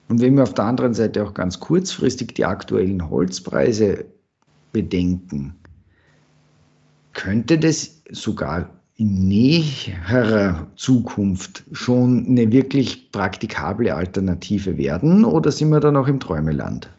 [0.09, 4.05] und wenn wir auf der anderen Seite auch ganz kurzfristig die aktuellen Holzpreise
[4.71, 5.55] bedenken,
[7.13, 15.79] könnte das sogar in näherer Zukunft schon eine wirklich praktikable Alternative werden oder sind wir
[15.79, 16.89] da noch im Träumeland?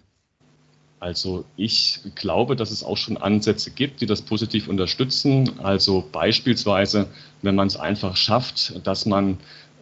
[1.01, 5.51] Also ich glaube, dass es auch schon Ansätze gibt, die das positiv unterstützen.
[5.63, 7.07] Also beispielsweise,
[7.43, 9.39] wenn man es einfach schafft, dass man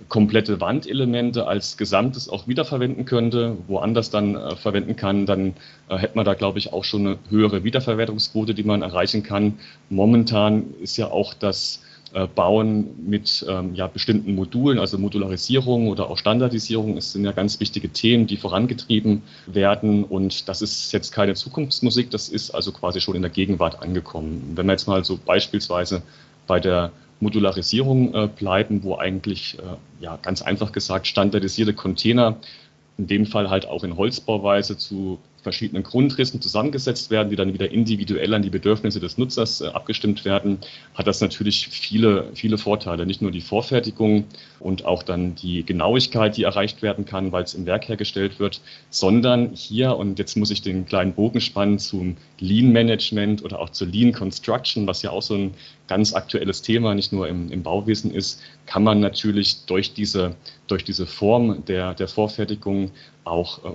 [0.09, 5.55] komplette Wandelemente als Gesamtes auch wiederverwenden könnte, woanders dann äh, verwenden kann, dann
[5.89, 9.59] äh, hätte man da, glaube ich, auch schon eine höhere Wiederverwertungsquote, die man erreichen kann.
[9.89, 11.83] Momentan ist ja auch das
[12.17, 16.97] äh, bauen mit ähm, ja, bestimmten Modulen, also Modularisierung oder auch Standardisierung.
[16.97, 20.03] Es sind ja ganz wichtige Themen, die vorangetrieben werden.
[20.03, 24.53] Und das ist jetzt keine Zukunftsmusik, das ist also quasi schon in der Gegenwart angekommen.
[24.55, 26.01] Wenn wir jetzt mal so beispielsweise
[26.47, 32.39] bei der Modularisierung äh, bleiben, wo eigentlich, äh, ja, ganz einfach gesagt, standardisierte Container,
[32.97, 37.71] in dem Fall halt auch in Holzbauweise zu verschiedenen Grundrissen zusammengesetzt werden, die dann wieder
[37.71, 40.59] individuell an die Bedürfnisse des Nutzers äh, abgestimmt werden,
[40.95, 43.07] hat das natürlich viele, viele Vorteile.
[43.07, 44.25] Nicht nur die Vorfertigung
[44.59, 48.61] und auch dann die Genauigkeit, die erreicht werden kann, weil es im Werk hergestellt wird,
[48.91, 53.71] sondern hier, und jetzt muss ich den kleinen Bogen spannen zum Lean Management oder auch
[53.71, 55.55] zur Lean Construction, was ja auch so ein
[55.87, 60.35] ganz aktuelles Thema, nicht nur im, im Bauwesen ist, kann man natürlich durch diese,
[60.67, 62.91] durch diese Form der, der Vorfertigung
[63.23, 63.69] auch äh,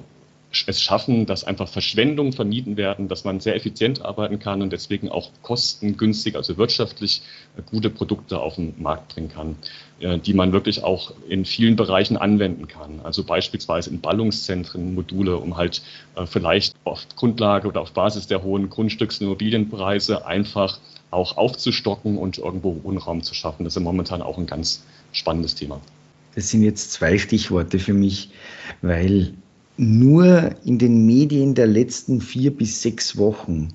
[0.67, 5.09] es schaffen, dass einfach Verschwendungen vermieden werden, dass man sehr effizient arbeiten kann und deswegen
[5.09, 7.21] auch kostengünstig, also wirtschaftlich
[7.57, 9.55] äh, gute Produkte auf den Markt bringen kann,
[9.99, 12.99] äh, die man wirklich auch in vielen Bereichen anwenden kann.
[13.03, 15.81] Also beispielsweise in Ballungszentren Module, um halt
[16.15, 20.79] äh, vielleicht auf Grundlage oder auf Basis der hohen Grundstücks- und Immobilienpreise einfach
[21.11, 23.63] auch aufzustocken und irgendwo Wohnraum zu schaffen.
[23.63, 24.83] Das ist momentan auch ein ganz
[25.13, 25.79] spannendes Thema.
[26.35, 28.29] Das sind jetzt zwei Stichworte für mich,
[28.81, 29.33] weil
[29.81, 33.69] nur in den Medien der letzten vier bis sechs Wochen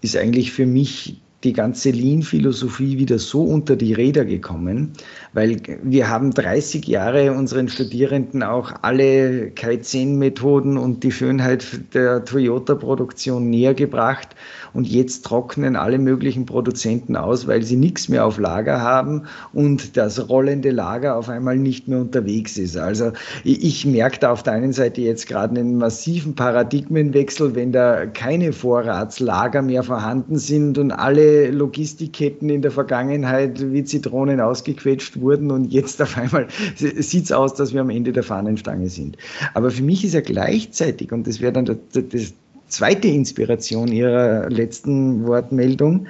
[0.00, 4.92] ist eigentlich für mich die ganze Lean-Philosophie wieder so unter die Räder gekommen,
[5.34, 13.50] weil wir haben 30 Jahre unseren Studierenden auch alle Kaizen-Methoden und die Schönheit der Toyota-Produktion
[13.50, 14.28] näher gebracht
[14.72, 19.96] und jetzt trocknen alle möglichen Produzenten aus, weil sie nichts mehr auf Lager haben und
[19.96, 22.76] das rollende Lager auf einmal nicht mehr unterwegs ist.
[22.76, 23.12] Also
[23.44, 28.52] ich merke da auf der einen Seite jetzt gerade einen massiven Paradigmenwechsel, wenn da keine
[28.52, 35.72] Vorratslager mehr vorhanden sind und alle Logistikketten in der Vergangenheit wie Zitronen ausgequetscht wurden und
[35.72, 39.16] jetzt auf einmal sieht es aus, dass wir am Ende der Fahnenstange sind.
[39.54, 42.34] Aber für mich ist ja gleichzeitig, und das wäre dann das,
[42.68, 46.06] zweite Inspiration Ihrer letzten Wortmeldung,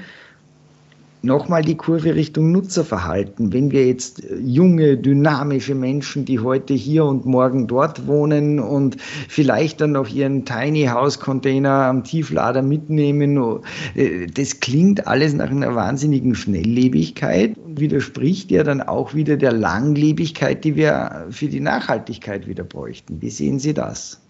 [1.24, 3.52] nochmal die Kurve Richtung Nutzerverhalten.
[3.52, 8.96] Wenn wir jetzt junge, dynamische Menschen, die heute hier und morgen dort wohnen und
[9.28, 13.60] vielleicht dann noch ihren Tiny House Container am Tieflader mitnehmen,
[13.94, 19.52] äh, das klingt alles nach einer wahnsinnigen Schnelllebigkeit und widerspricht ja dann auch wieder der
[19.52, 23.20] Langlebigkeit, die wir für die Nachhaltigkeit wieder bräuchten.
[23.20, 24.20] Wie sehen Sie das?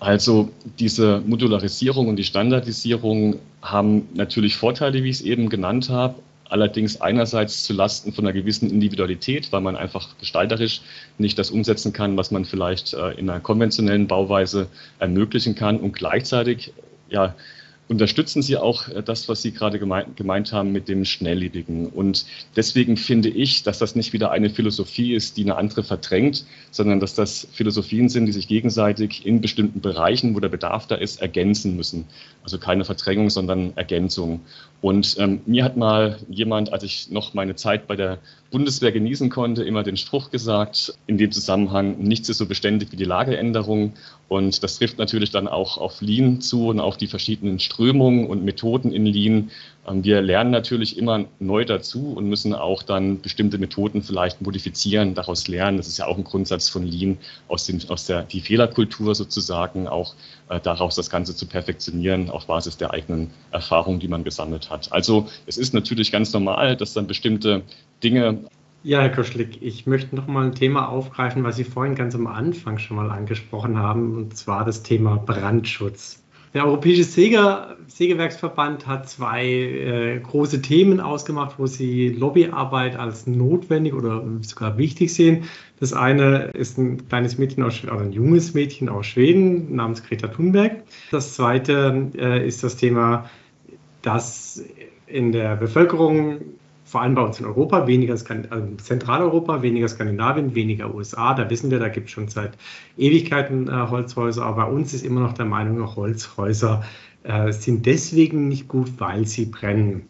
[0.00, 6.16] Also diese Modularisierung und die Standardisierung haben natürlich Vorteile, wie ich es eben genannt habe.
[6.54, 10.82] Allerdings einerseits zu Lasten von einer gewissen Individualität, weil man einfach gestalterisch
[11.18, 14.68] nicht das umsetzen kann, was man vielleicht äh, in einer konventionellen Bauweise
[15.00, 16.72] ermöglichen kann und gleichzeitig
[17.08, 17.34] ja,
[17.88, 21.86] unterstützen Sie auch äh, das, was Sie gerade gemeint, gemeint, haben mit dem Schnelllebigen.
[21.86, 26.44] Und deswegen finde ich, dass das nicht wieder eine Philosophie ist, die eine andere verdrängt,
[26.70, 30.94] sondern dass das Philosophien sind, die sich gegenseitig in bestimmten Bereichen, wo der Bedarf da
[30.94, 32.06] ist, ergänzen müssen.
[32.42, 34.40] Also keine Verdrängung, sondern Ergänzung.
[34.80, 38.18] Und ähm, mir hat mal jemand, als ich noch meine Zeit bei der
[38.50, 42.96] Bundeswehr genießen konnte, immer den Spruch gesagt, in dem Zusammenhang, nichts ist so beständig wie
[42.96, 43.94] die Lageänderung.
[44.28, 48.44] Und das trifft natürlich dann auch auf Lean zu und auf die verschiedenen Strömungen und
[48.44, 49.50] Methoden in Lean.
[49.86, 55.14] Ähm, wir lernen natürlich immer neu dazu und müssen auch dann bestimmte Methoden vielleicht modifizieren,
[55.14, 55.76] daraus lernen.
[55.76, 59.88] Das ist ja auch ein Grundsatz von Lean, aus, den, aus der die Fehlerkultur sozusagen,
[59.88, 60.14] auch
[60.48, 64.90] äh, daraus das Ganze zu perfektionieren auf Basis der eigenen Erfahrungen, die man gesammelt hat.
[64.92, 67.62] Also es ist natürlich ganz normal, dass dann bestimmte
[68.02, 68.38] Dinge.
[68.86, 72.26] Ja, Herr Koschlik, ich möchte noch mal ein Thema aufgreifen, was Sie vorhin ganz am
[72.26, 76.22] Anfang schon mal angesprochen haben, und zwar das Thema Brandschutz.
[76.52, 83.94] Der Europäische Säger, Sägewerksverband hat zwei äh, große Themen ausgemacht, wo sie Lobbyarbeit als notwendig
[83.94, 85.44] oder sogar wichtig sehen.
[85.80, 90.28] Das eine ist ein kleines Mädchen aus, oder ein junges Mädchen aus Schweden namens Greta
[90.28, 90.82] Thunberg.
[91.10, 93.30] Das zweite äh, ist das Thema,
[94.02, 94.62] dass
[95.06, 96.40] in der Bevölkerung
[96.84, 101.34] vor allem bei uns in Europa, weniger also Zentraleuropa, weniger Skandinavien, weniger USA.
[101.34, 102.58] Da wissen wir, da gibt es schon seit
[102.98, 106.84] Ewigkeiten äh, Holzhäuser, aber bei uns ist immer noch der Meinung, Holzhäuser
[107.22, 110.08] äh, sind deswegen nicht gut, weil sie brennen.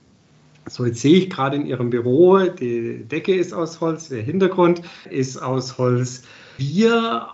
[0.67, 4.83] So, jetzt sehe ich gerade in Ihrem Büro, die Decke ist aus Holz, der Hintergrund
[5.11, 6.25] ist aus Holz.
[6.57, 7.29] Wir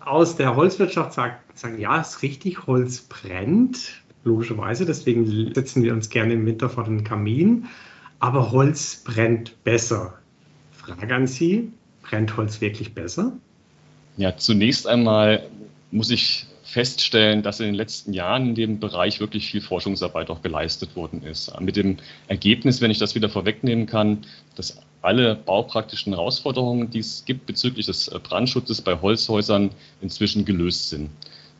[0.00, 6.08] aus der Holzwirtschaft sagen, sagen ja, ist richtig, Holz brennt, logischerweise, deswegen setzen wir uns
[6.08, 7.66] gerne im Winter vor den Kamin
[8.20, 10.18] aber Holz brennt besser.
[10.70, 13.32] Frage an Sie, brennt Holz wirklich besser?
[14.16, 15.48] Ja, zunächst einmal
[15.90, 20.42] muss ich feststellen, dass in den letzten Jahren in dem Bereich wirklich viel Forschungsarbeit auch
[20.42, 21.52] geleistet worden ist.
[21.60, 21.96] Mit dem
[22.28, 24.18] Ergebnis, wenn ich das wieder vorwegnehmen kann,
[24.54, 31.10] dass alle baupraktischen Herausforderungen, die es gibt bezüglich des Brandschutzes bei Holzhäusern, inzwischen gelöst sind.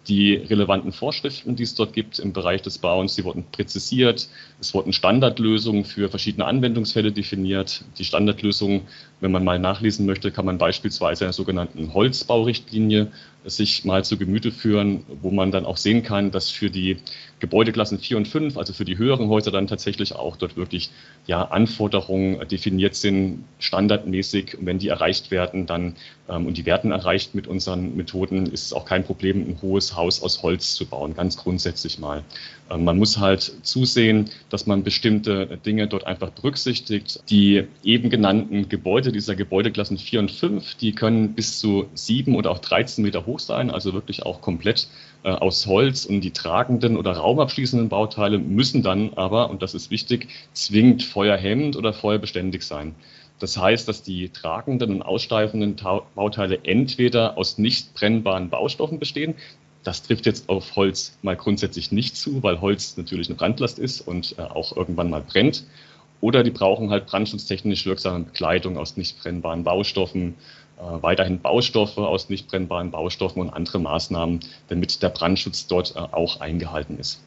[0.08, 4.28] Die relevanten Vorschriften, die es dort gibt im Bereich des Bauens, die wurden präzisiert.
[4.58, 7.84] Es wurden Standardlösungen für verschiedene Anwendungsfälle definiert.
[7.98, 8.82] Die Standardlösungen,
[9.20, 13.12] wenn man mal nachlesen möchte, kann man beispielsweise einer sogenannten Holzbaurichtlinie
[13.44, 16.98] sich mal zu Gemüte führen, wo man dann auch sehen kann, dass für die
[17.38, 20.90] Gebäudeklassen 4 und 5, also für die höheren Häuser dann tatsächlich auch dort wirklich
[21.26, 24.58] ja, Anforderungen definiert sind, standardmäßig.
[24.58, 25.96] Und wenn die erreicht werden, dann
[26.28, 29.96] ähm, und die werden erreicht mit unseren Methoden, ist es auch kein Problem, ein hohes
[29.96, 32.24] Haus aus Holz zu bauen, ganz grundsätzlich mal.
[32.70, 37.20] Ähm, man muss halt zusehen, dass man bestimmte Dinge dort einfach berücksichtigt.
[37.28, 42.50] Die eben genannten Gebäude dieser Gebäudeklassen 4 und 5, die können bis zu 7 oder
[42.50, 44.88] auch 13 Meter hoch sein, also wirklich auch komplett
[45.24, 49.90] äh, aus Holz und die tragenden oder raumabschließenden Bauteile müssen dann aber, und das ist
[49.90, 52.94] wichtig, zwingend feuerhemmend oder feuerbeständig sein.
[53.40, 55.76] Das heißt, dass die tragenden und aussteifenden
[56.14, 59.34] Bauteile entweder aus nicht brennbaren Baustoffen bestehen.
[59.82, 64.06] Das trifft jetzt auf Holz mal grundsätzlich nicht zu, weil Holz natürlich eine Brandlast ist
[64.06, 65.64] und äh, auch irgendwann mal brennt.
[66.20, 70.34] Oder die brauchen halt brandschutztechnisch wirksame Bekleidung aus nicht brennbaren Baustoffen,
[70.78, 75.98] äh, weiterhin Baustoffe aus nicht brennbaren Baustoffen und andere Maßnahmen, damit der Brandschutz dort äh,
[75.98, 77.22] auch eingehalten ist.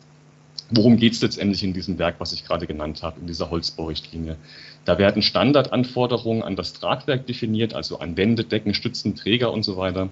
[0.70, 4.38] Worum geht es letztendlich in diesem Werk, was ich gerade genannt habe, in dieser Holzbaurichtlinie?
[4.86, 9.78] Da werden Standardanforderungen an das Tragwerk definiert, also an Wände, Decken, Stützen, Träger und so
[9.78, 10.10] weiter.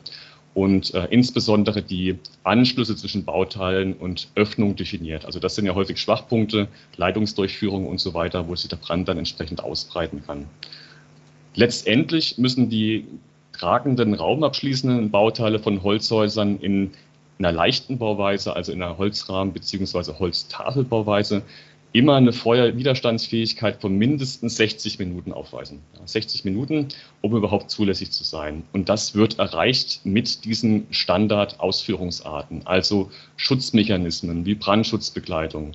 [0.53, 5.25] Und äh, insbesondere die Anschlüsse zwischen Bauteilen und Öffnung definiert.
[5.25, 9.17] Also das sind ja häufig Schwachpunkte, Leitungsdurchführung und so weiter, wo sich der Brand dann
[9.17, 10.47] entsprechend ausbreiten kann.
[11.55, 13.05] Letztendlich müssen die
[13.53, 16.91] tragenden, raumabschließenden Bauteile von Holzhäusern in
[17.39, 20.13] einer leichten Bauweise, also in einer Holzrahmen- bzw.
[20.19, 21.43] Holztafelbauweise,
[21.93, 25.79] immer eine Feuerwiderstandsfähigkeit von mindestens 60 Minuten aufweisen.
[26.05, 26.87] 60 Minuten,
[27.21, 28.63] um überhaupt zulässig zu sein.
[28.71, 35.73] Und das wird erreicht mit diesen Standardausführungsarten, also Schutzmechanismen wie Brandschutzbegleitung,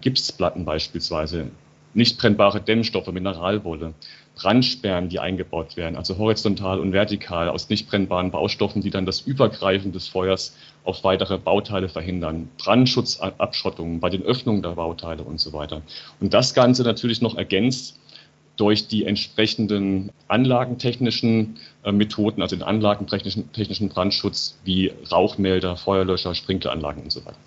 [0.00, 1.50] Gipsplatten beispielsweise,
[1.92, 3.92] nicht brennbare Dämmstoffe, Mineralwolle,
[4.36, 9.20] Brandsperren, die eingebaut werden, also horizontal und vertikal aus nicht brennbaren Baustoffen, die dann das
[9.20, 15.52] Übergreifen des Feuers auf weitere Bauteile verhindern, Brandschutzabschottungen bei den Öffnungen der Bauteile und so
[15.52, 15.82] weiter.
[16.20, 17.98] Und das Ganze natürlich noch ergänzt
[18.56, 27.10] durch die entsprechenden anlagentechnischen äh, Methoden, also den anlagentechnischen Brandschutz wie Rauchmelder, Feuerlöscher, Sprinkleranlagen und
[27.10, 27.38] so weiter.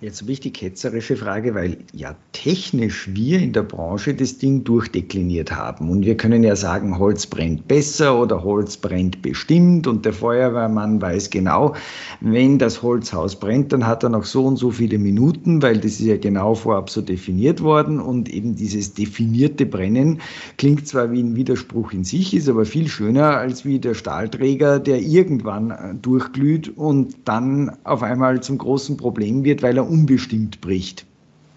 [0.00, 4.64] Jetzt habe ich die ketzerische Frage, weil ja technisch wir in der Branche das Ding
[4.64, 5.88] durchdekliniert haben.
[5.88, 9.86] Und wir können ja sagen, Holz brennt besser oder Holz brennt bestimmt.
[9.86, 11.74] Und der Feuerwehrmann weiß genau,
[12.20, 15.92] wenn das Holzhaus brennt, dann hat er noch so und so viele Minuten, weil das
[15.92, 18.00] ist ja genau vorab so definiert worden.
[18.00, 20.20] Und eben dieses definierte Brennen
[20.58, 24.80] klingt zwar wie ein Widerspruch in sich, ist aber viel schöner als wie der Stahlträger,
[24.80, 31.06] der irgendwann durchglüht und dann auf einmal zum großen Problem wird, weil er unbestimmt bricht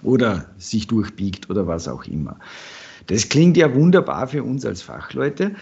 [0.04, 2.38] oder sich durchbiegt oder was auch immer.
[3.08, 5.56] Das klingt ja wunderbar für uns als Fachleute.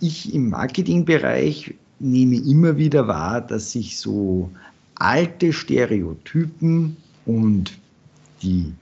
[0.00, 4.50] Ich im Marketingbereich nehme immer wieder wahr, dass sich so
[4.96, 7.72] alte Stereotypen und
[8.42, 8.72] die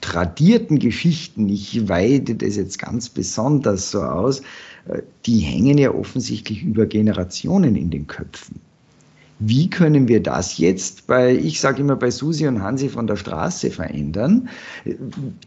[0.00, 4.40] tradierten Geschichten, ich weide das jetzt ganz besonders so aus,
[4.86, 8.60] äh, die hängen ja offensichtlich über Generationen in den Köpfen.
[9.42, 13.16] Wie können wir das jetzt bei, ich sage immer, bei Susi und Hansi von der
[13.16, 14.50] Straße verändern,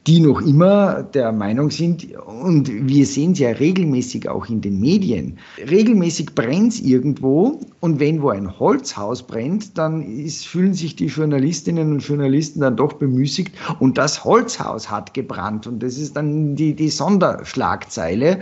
[0.07, 4.79] die noch immer der Meinung sind, und wir sehen es ja regelmäßig auch in den
[4.79, 5.37] Medien,
[5.69, 11.05] regelmäßig brennt es irgendwo und wenn wo ein Holzhaus brennt, dann ist, fühlen sich die
[11.05, 16.55] Journalistinnen und Journalisten dann doch bemüßigt und das Holzhaus hat gebrannt und das ist dann
[16.55, 18.39] die, die Sonderschlagzeile,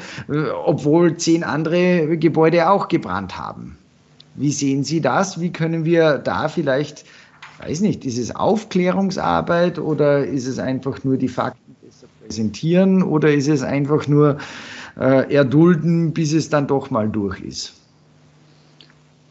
[0.64, 3.78] obwohl zehn andere Gebäude auch gebrannt haben.
[4.36, 5.40] Wie sehen Sie das?
[5.42, 7.06] Wie können wir da vielleicht,
[7.60, 13.34] weiß nicht, ist es Aufklärungsarbeit oder ist es einfach nur die Fakten besser präsentieren oder
[13.34, 14.38] ist es einfach nur
[14.98, 17.74] äh, erdulden, bis es dann doch mal durch ist?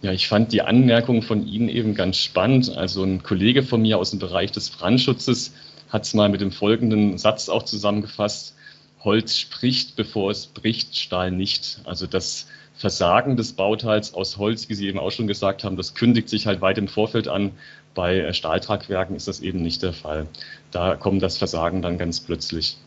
[0.02, 2.74] Ja, ich fand die Anmerkung von Ihnen eben ganz spannend.
[2.76, 5.52] Also ein Kollege von mir aus dem Bereich des Brandschutzes
[5.90, 8.54] hat es mal mit dem folgenden Satz auch zusammengefasst.
[9.00, 11.80] Holz spricht, bevor es bricht, Stahl nicht.
[11.84, 12.46] Also das
[12.80, 16.46] Versagen des Bauteils aus Holz, wie Sie eben auch schon gesagt haben, das kündigt sich
[16.46, 17.52] halt weit im Vorfeld an.
[17.94, 20.26] Bei äh, Stahltragwerken ist das eben nicht der Fall.
[20.70, 22.78] Da kommt das Versagen dann ganz plötzlich.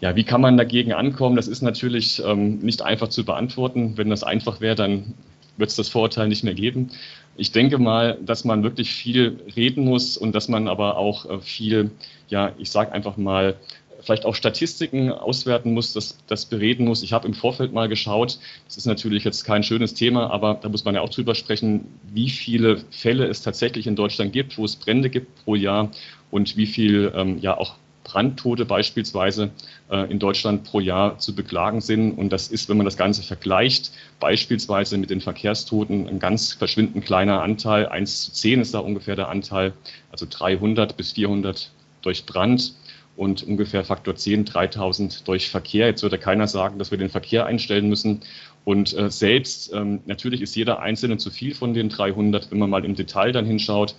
[0.00, 1.34] Ja, wie kann man dagegen ankommen?
[1.34, 3.94] Das ist natürlich ähm, nicht einfach zu beantworten.
[3.96, 5.14] Wenn das einfach wäre, dann
[5.56, 6.90] wird es das Vorurteil nicht mehr geben.
[7.36, 11.40] Ich denke mal, dass man wirklich viel reden muss und dass man aber auch äh,
[11.40, 11.90] viel,
[12.28, 13.56] ja, ich sage einfach mal,
[14.02, 17.02] vielleicht auch Statistiken auswerten muss, das, das bereden muss.
[17.02, 20.68] Ich habe im Vorfeld mal geschaut, das ist natürlich jetzt kein schönes Thema, aber da
[20.68, 24.64] muss man ja auch drüber sprechen, wie viele Fälle es tatsächlich in Deutschland gibt, wo
[24.64, 25.90] es Brände gibt pro Jahr
[26.30, 27.74] und wie viel ähm, ja auch
[28.04, 29.50] Brandtote beispielsweise
[29.90, 32.12] äh, in Deutschland pro Jahr zu beklagen sind.
[32.12, 37.04] Und das ist, wenn man das Ganze vergleicht, beispielsweise mit den Verkehrstoten, ein ganz verschwindend
[37.04, 37.86] kleiner Anteil.
[37.86, 39.74] 1 zu 10 ist da ungefähr der Anteil,
[40.10, 41.70] also 300 bis 400
[42.02, 42.74] durch Brand
[43.20, 45.88] und ungefähr Faktor 10, 3000 durch Verkehr.
[45.88, 48.22] Jetzt würde keiner sagen, dass wir den Verkehr einstellen müssen.
[48.64, 52.70] Und äh, selbst, ähm, natürlich ist jeder Einzelne zu viel von den 300, wenn man
[52.70, 53.94] mal im Detail dann hinschaut,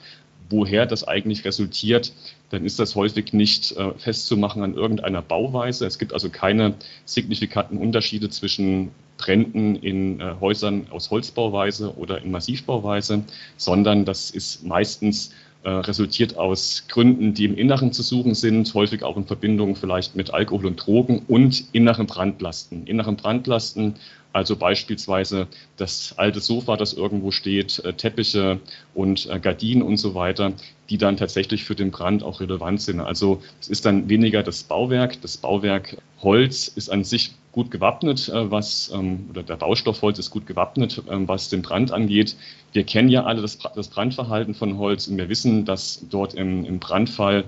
[0.50, 2.14] woher das eigentlich resultiert,
[2.50, 5.86] dann ist das häufig nicht äh, festzumachen an irgendeiner Bauweise.
[5.86, 6.74] Es gibt also keine
[7.06, 13.24] signifikanten Unterschiede zwischen Bränden in äh, Häusern aus Holzbauweise oder in Massivbauweise,
[13.56, 15.32] sondern das ist meistens
[15.64, 20.16] äh, resultiert aus Gründen, die im Inneren zu suchen sind, häufig auch in Verbindung vielleicht
[20.16, 22.88] mit Alkohol und Drogen und inneren Brandlasten.
[22.88, 23.96] Inneren Brandlasten
[24.34, 28.60] also beispielsweise das alte Sofa, das irgendwo steht, äh, Teppiche
[28.94, 30.54] und äh, Gardinen und so weiter,
[30.90, 33.00] die dann tatsächlich für den Brand auch relevant sind.
[33.02, 35.22] Also es ist dann weniger das Bauwerk.
[35.22, 40.20] Das Bauwerk Holz ist an sich gut gewappnet, äh, was, ähm, oder der Baustoff Holz
[40.20, 42.36] ist gut gewappnet, ähm, was den Brand angeht.
[42.72, 46.80] Wir kennen ja alle das, Brandverhalten von Holz und wir wissen, dass dort im, im
[46.80, 47.44] Brandfall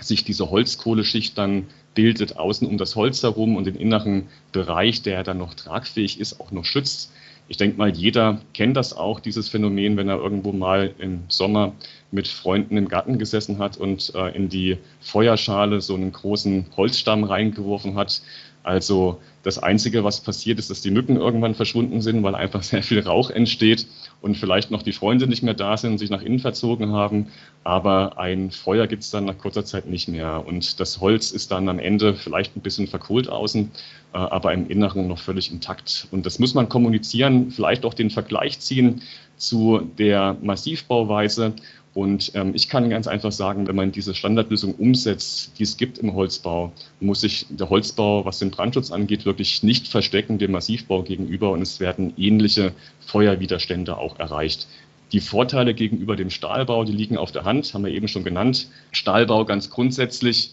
[0.00, 5.24] sich diese Holzkohleschicht dann bildet, außen um das Holz herum und den inneren Bereich, der
[5.24, 7.10] dann noch tragfähig ist, auch noch schützt.
[7.48, 11.72] Ich denke mal, jeder kennt das auch, dieses Phänomen, wenn er irgendwo mal im Sommer
[12.10, 17.24] mit Freunden im Garten gesessen hat und äh, in die Feuerschale so einen großen Holzstamm
[17.24, 18.20] reingeworfen hat.
[18.66, 22.82] Also das Einzige, was passiert ist, dass die Mücken irgendwann verschwunden sind, weil einfach sehr
[22.82, 23.86] viel Rauch entsteht
[24.20, 27.28] und vielleicht noch die Freunde nicht mehr da sind und sich nach innen verzogen haben.
[27.62, 30.44] Aber ein Feuer gibt es dann nach kurzer Zeit nicht mehr.
[30.44, 33.70] Und das Holz ist dann am Ende vielleicht ein bisschen verkohlt außen,
[34.12, 36.08] äh, aber im Inneren noch völlig intakt.
[36.10, 39.00] Und das muss man kommunizieren, vielleicht auch den Vergleich ziehen
[39.36, 41.54] zu der Massivbauweise
[41.96, 45.96] und ähm, ich kann ganz einfach sagen, wenn man diese Standardlösung umsetzt, die es gibt
[45.96, 46.70] im Holzbau,
[47.00, 51.62] muss sich der Holzbau, was den Brandschutz angeht, wirklich nicht verstecken dem Massivbau gegenüber und
[51.62, 54.68] es werden ähnliche Feuerwiderstände auch erreicht.
[55.12, 58.68] Die Vorteile gegenüber dem Stahlbau, die liegen auf der Hand, haben wir eben schon genannt.
[58.92, 60.50] Stahlbau ganz grundsätzlich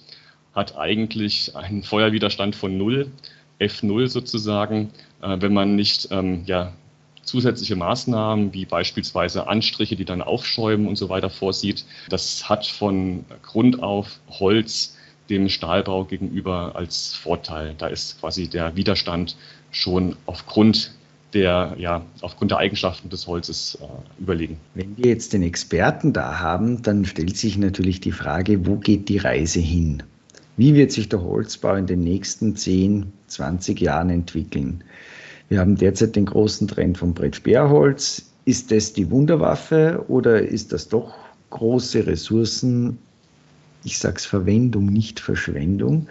[0.56, 3.12] hat eigentlich einen Feuerwiderstand von null,
[3.60, 4.92] F0 sozusagen,
[5.22, 6.72] äh, wenn man nicht ähm, ja,
[7.24, 11.86] zusätzliche Maßnahmen wie beispielsweise Anstriche, die dann aufschäumen und so weiter vorsieht.
[12.10, 14.98] Das hat von Grund auf Holz
[15.30, 17.76] dem Stahlbau gegenüber als Vorteil.
[17.78, 19.38] Da ist quasi der Widerstand
[19.72, 20.94] schon aufgrund
[21.34, 24.60] der, ja, aufgrund der Eigenschaften des Holzes äh, überlegen.
[24.76, 29.10] Wenn wir jetzt den Experten da haben, dann stellt sich natürlich die Frage, wo geht
[29.10, 30.04] die Reise hin?
[30.58, 34.84] Wie wird sich der Holzbau in den nächsten 10, 20 Jahren entwickeln?
[35.54, 38.26] Wir haben derzeit den großen Trend vom Brettsperrholz.
[38.46, 41.14] Ist das die Wunderwaffe oder ist das doch
[41.52, 42.98] große Ressourcen?
[43.84, 46.08] Ich sage es Verwendung, nicht Verschwendung.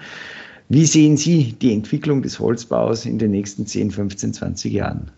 [0.68, 5.10] Wie sehen Sie die Entwicklung des Holzbaus in den nächsten 10, 15, 20 Jahren?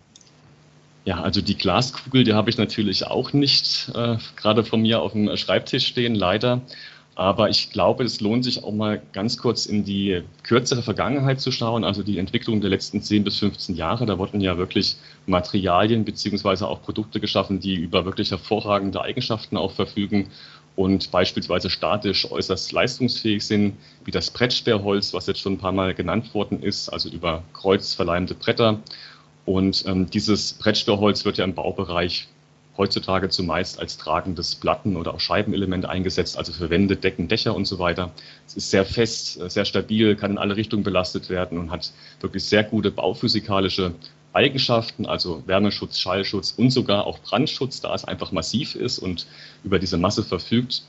[1.03, 5.11] Ja, also die Glaskugel, die habe ich natürlich auch nicht äh, gerade von mir auf
[5.11, 6.61] dem Schreibtisch stehen, leider.
[7.15, 11.49] Aber ich glaube, es lohnt sich auch mal ganz kurz in die kürzere Vergangenheit zu
[11.49, 14.05] schauen, also die Entwicklung der letzten 10 bis 15 Jahre.
[14.05, 19.71] Da wurden ja wirklich Materialien beziehungsweise auch Produkte geschaffen, die über wirklich hervorragende Eigenschaften auch
[19.71, 20.27] verfügen
[20.75, 25.93] und beispielsweise statisch äußerst leistungsfähig sind, wie das Brettsperrholz, was jetzt schon ein paar Mal
[25.93, 28.81] genannt worden ist, also über kreuzverleimte Bretter.
[29.45, 32.27] Und ähm, dieses Brettsperrholz wird ja im Baubereich
[32.77, 37.65] heutzutage zumeist als tragendes Platten- oder auch Scheibenelement eingesetzt, also für Wände, Decken, Dächer und
[37.65, 38.11] so weiter.
[38.47, 41.91] Es ist sehr fest, äh, sehr stabil, kann in alle Richtungen belastet werden und hat
[42.21, 43.93] wirklich sehr gute bauphysikalische
[44.33, 49.27] Eigenschaften, also Wärmeschutz, Schallschutz und sogar auch Brandschutz, da es einfach massiv ist und
[49.63, 50.83] über diese Masse verfügt.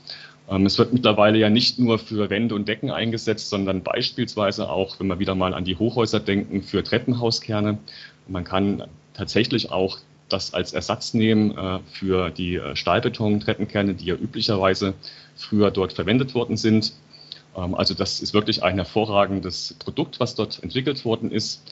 [0.49, 4.99] Ähm, es wird mittlerweile ja nicht nur für Wände und Decken eingesetzt, sondern beispielsweise auch,
[4.99, 7.77] wenn wir wieder mal an die Hochhäuser denken, für Treppenhauskerne.
[8.27, 8.83] Man kann
[9.13, 9.97] tatsächlich auch
[10.29, 14.93] das als Ersatz nehmen äh, für die äh, Stahlbeton-Treppenkerne, die ja üblicherweise
[15.35, 16.93] früher dort verwendet worden sind.
[17.55, 21.63] Ähm, also das ist wirklich ein hervorragendes Produkt, was dort entwickelt worden ist.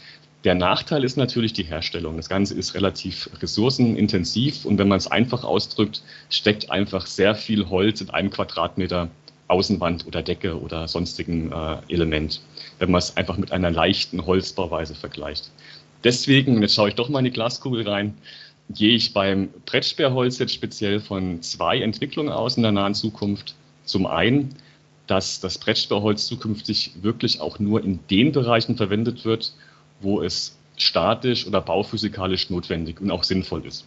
[0.44, 2.18] Der Nachteil ist natürlich die Herstellung.
[2.18, 7.70] Das Ganze ist relativ ressourcenintensiv und wenn man es einfach ausdrückt, steckt einfach sehr viel
[7.70, 9.10] Holz in einem Quadratmeter
[9.48, 12.42] Außenwand oder Decke oder sonstigen äh, Element,
[12.80, 15.52] wenn man es einfach mit einer leichten Holzbauweise vergleicht.
[16.04, 18.16] Deswegen, und jetzt schaue ich doch mal in die Glaskugel rein,
[18.70, 23.56] gehe ich beim Brettsperrholz jetzt speziell von zwei Entwicklungen aus in der nahen Zukunft.
[23.86, 24.56] Zum einen,
[25.08, 29.54] dass das Brettsperrholz zukünftig wirklich auch nur in den Bereichen verwendet wird,
[30.02, 33.86] wo es statisch oder bauphysikalisch notwendig und auch sinnvoll ist.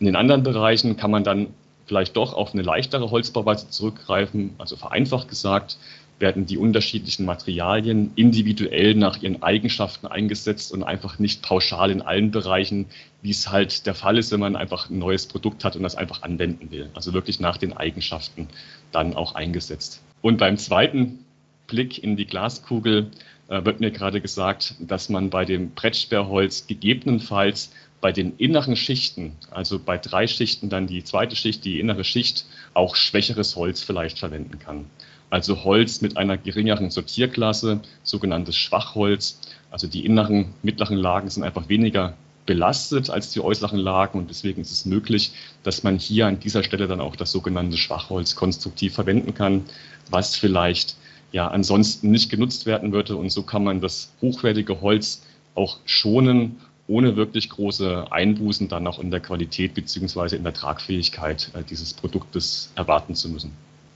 [0.00, 1.48] In den anderen Bereichen kann man dann
[1.86, 4.54] vielleicht doch auf eine leichtere Holzbauweise zurückgreifen.
[4.58, 5.78] Also vereinfacht gesagt,
[6.18, 12.30] werden die unterschiedlichen Materialien individuell nach ihren Eigenschaften eingesetzt und einfach nicht pauschal in allen
[12.30, 12.86] Bereichen,
[13.22, 15.96] wie es halt der Fall ist, wenn man einfach ein neues Produkt hat und das
[15.96, 16.90] einfach anwenden will.
[16.94, 18.48] Also wirklich nach den Eigenschaften
[18.92, 20.02] dann auch eingesetzt.
[20.20, 21.24] Und beim zweiten
[21.66, 23.10] Blick in die Glaskugel
[23.48, 29.32] äh, wird mir gerade gesagt, dass man bei dem Brettsperrholz gegebenenfalls bei den inneren Schichten,
[29.50, 34.18] also bei drei Schichten dann die zweite Schicht, die innere Schicht, auch schwächeres Holz vielleicht
[34.18, 34.86] verwenden kann.
[35.30, 39.40] Also Holz mit einer geringeren Sortierklasse, sogenanntes Schwachholz.
[39.70, 42.14] Also die inneren, mittleren Lagen sind einfach weniger
[42.46, 45.32] belastet als die äußeren Lagen und deswegen ist es möglich,
[45.64, 49.64] dass man hier an dieser Stelle dann auch das sogenannte Schwachholz konstruktiv verwenden kann,
[50.10, 50.96] was vielleicht
[51.30, 55.20] ja ansonsten nicht genutzt werden würde und so kann man das hochwertige Holz
[55.54, 56.56] auch schonen
[56.86, 61.92] ohne wirklich große Einbußen dann auch in der Qualität beziehungsweise in der Tragfähigkeit äh, dieses
[61.92, 63.52] Produktes erwarten zu müssen.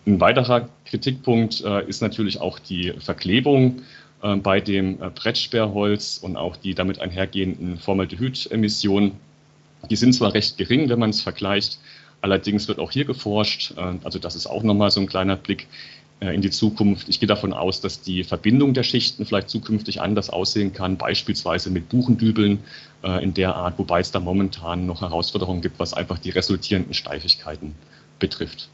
[0.06, 3.82] Ein weiterer Kritikpunkt äh, ist natürlich auch die Verklebung
[4.22, 9.12] äh, bei dem Brettsperrholz und auch die damit einhergehenden Formaldehydemissionen.
[9.90, 11.78] Die sind zwar recht gering, wenn man es vergleicht,
[12.20, 13.74] allerdings wird auch hier geforscht,
[14.04, 15.66] also das ist auch nochmal so ein kleiner Blick
[16.22, 17.08] äh, in die Zukunft.
[17.08, 21.70] Ich gehe davon aus, dass die Verbindung der Schichten vielleicht zukünftig anders aussehen kann, beispielsweise
[21.70, 22.60] mit Buchendübeln
[23.02, 26.94] äh, in der Art, wobei es da momentan noch Herausforderungen gibt, was einfach die resultierenden
[26.94, 27.74] Steifigkeiten
[28.20, 28.68] betrifft.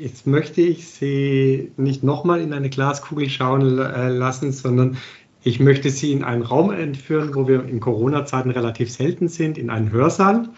[0.00, 4.96] Jetzt möchte ich Sie nicht nochmal in eine Glaskugel schauen äh, lassen, sondern
[5.44, 9.68] ich möchte Sie in einen Raum entführen, wo wir in Corona-Zeiten relativ selten sind, in
[9.68, 10.48] einen Hörsaal.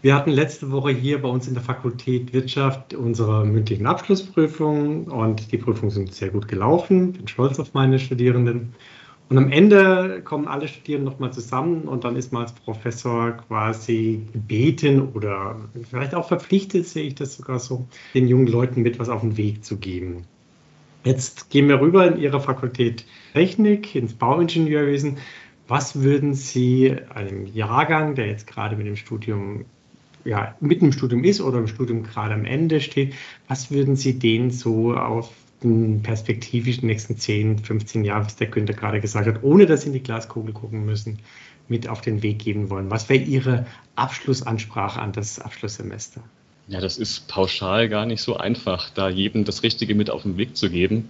[0.00, 5.52] Wir hatten letzte Woche hier bei uns in der Fakultät Wirtschaft unsere mündlichen Abschlussprüfungen und
[5.52, 7.12] die Prüfungen sind sehr gut gelaufen.
[7.12, 8.72] Bin stolz auf meine Studierenden.
[9.30, 14.22] Und am Ende kommen alle Studierenden nochmal zusammen und dann ist man als Professor quasi
[14.32, 15.56] gebeten oder
[15.88, 19.36] vielleicht auch verpflichtet, sehe ich das sogar so, den jungen Leuten mit was auf den
[19.36, 20.24] Weg zu geben.
[21.04, 25.18] Jetzt gehen wir rüber in Ihre Fakultät Technik, ins Bauingenieurwesen.
[25.68, 29.64] Was würden Sie einem Jahrgang, der jetzt gerade mit dem Studium
[30.24, 33.14] ja, mitten im Studium ist oder im Studium gerade am Ende steht,
[33.46, 35.30] was würden Sie denen so auf
[35.62, 39.88] den perspektivischen nächsten 10, 15 Jahren, was der Günther gerade gesagt hat, ohne dass Sie
[39.88, 41.18] in die Glaskugel gucken müssen,
[41.68, 42.90] mit auf den Weg geben wollen?
[42.90, 46.22] Was wäre Ihre Abschlussansprache an das Abschlusssemester?
[46.68, 50.36] Ja, das ist pauschal gar nicht so einfach, da jedem das Richtige mit auf den
[50.36, 51.08] Weg zu geben.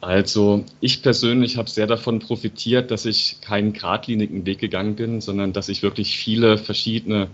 [0.00, 5.52] Also ich persönlich habe sehr davon profitiert, dass ich keinen geradlinigen Weg gegangen bin, sondern
[5.52, 7.28] dass ich wirklich viele verschiedene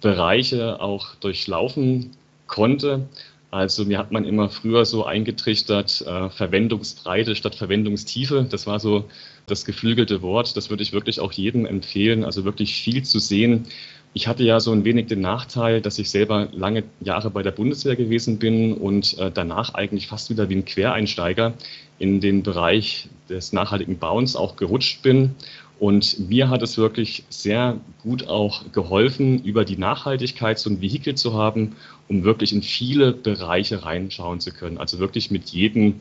[0.00, 2.12] Bereiche auch durchlaufen
[2.46, 3.08] konnte.
[3.50, 8.46] Also mir hat man immer früher so eingetrichtert, äh, Verwendungsbreite statt Verwendungstiefe.
[8.48, 9.04] Das war so
[9.46, 10.56] das geflügelte Wort.
[10.56, 12.24] Das würde ich wirklich auch jedem empfehlen.
[12.24, 13.66] Also wirklich viel zu sehen.
[14.12, 17.50] Ich hatte ja so ein wenig den Nachteil, dass ich selber lange Jahre bei der
[17.50, 21.54] Bundeswehr gewesen bin und äh, danach eigentlich fast wieder wie ein Quereinsteiger
[21.98, 25.34] in den Bereich des nachhaltigen Bauens auch gerutscht bin
[25.78, 31.14] und mir hat es wirklich sehr gut auch geholfen, über die Nachhaltigkeit so ein Vehikel
[31.14, 31.76] zu haben,
[32.08, 34.78] um wirklich in viele Bereiche reinschauen zu können.
[34.78, 35.94] Also wirklich mit jedem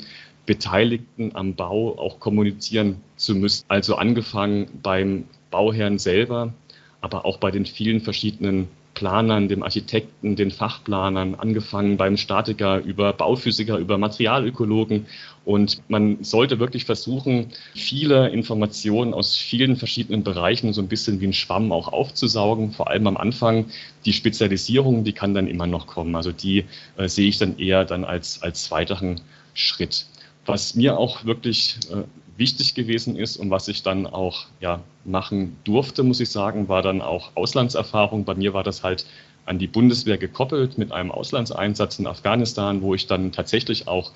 [0.47, 3.65] Beteiligten am Bau auch kommunizieren zu müssen.
[3.67, 6.53] Also angefangen beim Bauherrn selber,
[7.01, 13.13] aber auch bei den vielen verschiedenen Planern, dem Architekten, den Fachplanern, angefangen beim Statiker über
[13.13, 15.05] Bauphysiker, über Materialökologen.
[15.45, 21.27] Und man sollte wirklich versuchen, viele Informationen aus vielen verschiedenen Bereichen so ein bisschen wie
[21.27, 22.71] ein Schwamm auch aufzusaugen.
[22.71, 23.65] Vor allem am Anfang.
[24.03, 26.15] Die Spezialisierung, die kann dann immer noch kommen.
[26.15, 26.65] Also die
[26.97, 29.21] äh, sehe ich dann eher dann als, als weiteren
[29.53, 30.07] Schritt.
[30.47, 32.01] Was mir auch wirklich äh,
[32.37, 36.81] wichtig gewesen ist und was ich dann auch ja, machen durfte, muss ich sagen, war
[36.81, 38.25] dann auch Auslandserfahrung.
[38.25, 39.05] Bei mir war das halt
[39.45, 44.11] an die Bundeswehr gekoppelt mit einem Auslandseinsatz in Afghanistan, wo ich dann tatsächlich auch,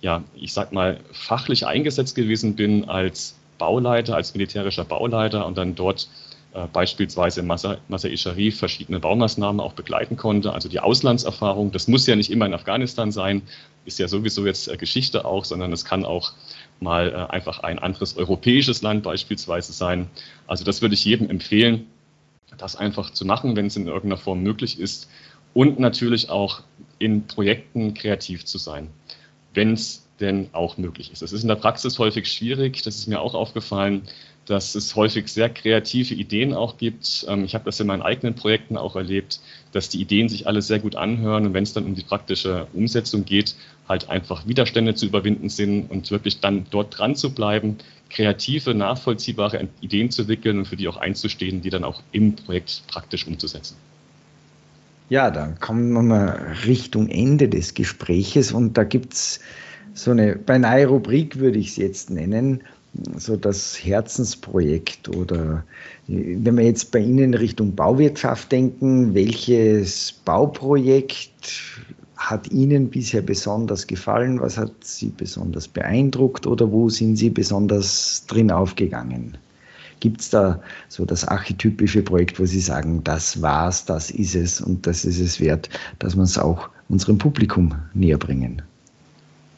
[0.00, 5.74] ja, ich sag mal, fachlich eingesetzt gewesen bin als Bauleiter, als militärischer Bauleiter und dann
[5.74, 6.08] dort
[6.56, 10.52] äh, beispielsweise in Masai Sharif verschiedene Baumaßnahmen auch begleiten konnte.
[10.52, 13.42] Also die Auslandserfahrung, das muss ja nicht immer in Afghanistan sein,
[13.84, 16.32] ist ja sowieso jetzt äh, Geschichte auch, sondern es kann auch
[16.80, 20.08] mal äh, einfach ein anderes europäisches Land beispielsweise sein.
[20.46, 21.86] Also das würde ich jedem empfehlen,
[22.58, 25.10] das einfach zu machen, wenn es in irgendeiner Form möglich ist.
[25.54, 26.62] Und natürlich auch
[26.98, 28.88] in Projekten kreativ zu sein,
[29.54, 31.22] wenn es denn auch möglich ist.
[31.22, 34.02] Es ist in der Praxis häufig schwierig, das ist mir auch aufgefallen,
[34.46, 37.26] dass es häufig sehr kreative Ideen auch gibt.
[37.28, 39.40] Ähm, ich habe das in meinen eigenen Projekten auch erlebt,
[39.72, 42.66] dass die Ideen sich alle sehr gut anhören und wenn es dann um die praktische
[42.72, 43.54] Umsetzung geht,
[43.88, 47.78] halt einfach Widerstände zu überwinden sind und wirklich dann dort dran zu bleiben,
[48.10, 52.82] kreative, nachvollziehbare Ideen zu entwickeln und für die auch einzustehen, die dann auch im Projekt
[52.86, 53.76] praktisch umzusetzen.
[55.08, 59.40] Ja, dann kommen wir mal Richtung Ende des Gespräches und da gibt es
[59.94, 62.62] so eine beinahe Rubrik, würde ich es jetzt nennen,
[63.16, 65.64] so das Herzensprojekt oder
[66.06, 71.82] wenn wir jetzt bei Ihnen Richtung Bauwirtschaft denken, welches Bauprojekt
[72.16, 74.40] hat Ihnen bisher besonders gefallen?
[74.40, 79.36] Was hat Sie besonders beeindruckt oder wo sind Sie besonders drin aufgegangen?
[80.00, 84.60] Gibt es da so das archetypische Projekt, wo Sie sagen, das war's, das ist es
[84.60, 88.62] und das ist es wert, dass wir es auch unserem Publikum näher bringen?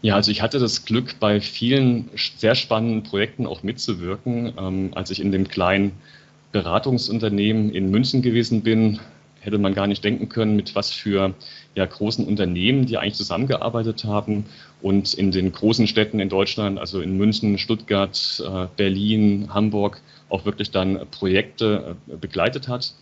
[0.01, 4.53] Ja, also ich hatte das Glück, bei vielen sehr spannenden Projekten auch mitzuwirken.
[4.57, 5.93] Ähm, als ich in dem kleinen
[6.53, 9.01] Beratungsunternehmen in München gewesen bin,
[9.41, 11.35] hätte man gar nicht denken können, mit was für
[11.75, 14.47] ja, großen Unternehmen die eigentlich zusammengearbeitet haben
[14.83, 20.45] und in den großen Städten in Deutschland, also in München, Stuttgart, äh, Berlin, Hamburg, auch
[20.45, 22.93] wirklich dann Projekte äh, begleitet hat.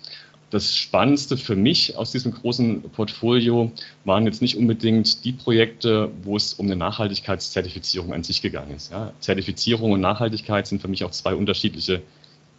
[0.56, 3.70] Das Spannendste für mich aus diesem großen Portfolio
[4.06, 8.90] waren jetzt nicht unbedingt die Projekte, wo es um eine Nachhaltigkeitszertifizierung an sich gegangen ist.
[8.90, 12.00] Ja, Zertifizierung und Nachhaltigkeit sind für mich auch zwei unterschiedliche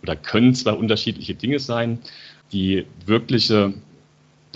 [0.04, 1.98] oder können zwei unterschiedliche Dinge sein.
[2.52, 3.74] Die wirkliche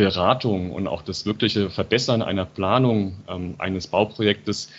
[0.01, 4.69] Beratung und auch das wirkliche Verbessern einer Planung ähm, eines Bauprojektes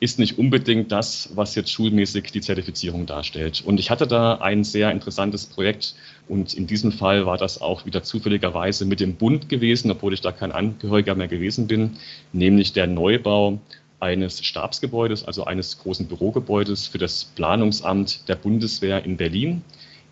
[0.00, 3.62] ist nicht unbedingt das, was jetzt schulmäßig die Zertifizierung darstellt.
[3.66, 5.94] Und ich hatte da ein sehr interessantes Projekt
[6.28, 10.22] und in diesem Fall war das auch wieder zufälligerweise mit dem Bund gewesen, obwohl ich
[10.22, 11.98] da kein Angehöriger mehr gewesen bin,
[12.32, 13.58] nämlich der Neubau
[13.98, 19.62] eines Stabsgebäudes, also eines großen Bürogebäudes für das Planungsamt der Bundeswehr in Berlin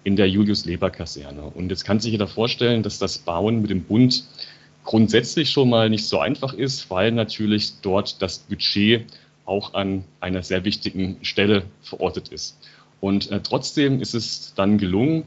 [0.05, 1.43] in der Julius-Leber-Kaserne.
[1.43, 4.25] Und jetzt kann sich jeder vorstellen, dass das Bauen mit dem Bund
[4.89, 9.05] grundsätzlich schon mal nicht so einfach ist, weil natürlich dort das Budget
[9.45, 12.59] auch an einer sehr wichtigen Stelle verortet ist.
[12.99, 15.25] Und äh, trotzdem ist es dann gelungen,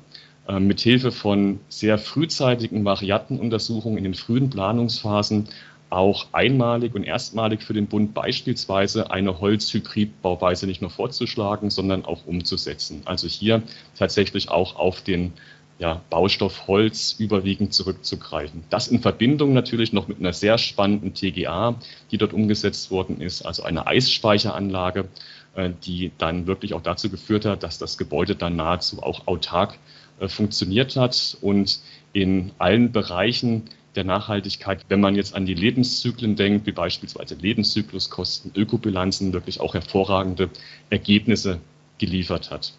[0.47, 5.47] äh, mit Hilfe von sehr frühzeitigen Variantenuntersuchungen in den frühen Planungsphasen
[5.91, 12.25] auch einmalig und erstmalig für den Bund beispielsweise eine Holzhybridbauweise nicht nur vorzuschlagen, sondern auch
[12.25, 13.03] umzusetzen.
[13.05, 13.61] Also hier
[13.95, 15.33] tatsächlich auch auf den
[15.81, 18.63] ja, Baustoff Holz überwiegend zurückzugreifen.
[18.69, 21.75] Das in Verbindung natürlich noch mit einer sehr spannenden TGA,
[22.11, 25.09] die dort umgesetzt worden ist, also eine Eisspeicheranlage,
[25.55, 29.79] äh, die dann wirklich auch dazu geführt hat, dass das Gebäude dann nahezu auch autark
[30.19, 31.79] äh, funktioniert hat und
[32.13, 33.63] in allen Bereichen
[33.95, 39.73] der Nachhaltigkeit, wenn man jetzt an die Lebenszyklen denkt, wie beispielsweise Lebenszykluskosten, Ökobilanzen, wirklich auch
[39.73, 40.51] hervorragende
[40.91, 41.59] Ergebnisse
[41.97, 42.73] geliefert hat.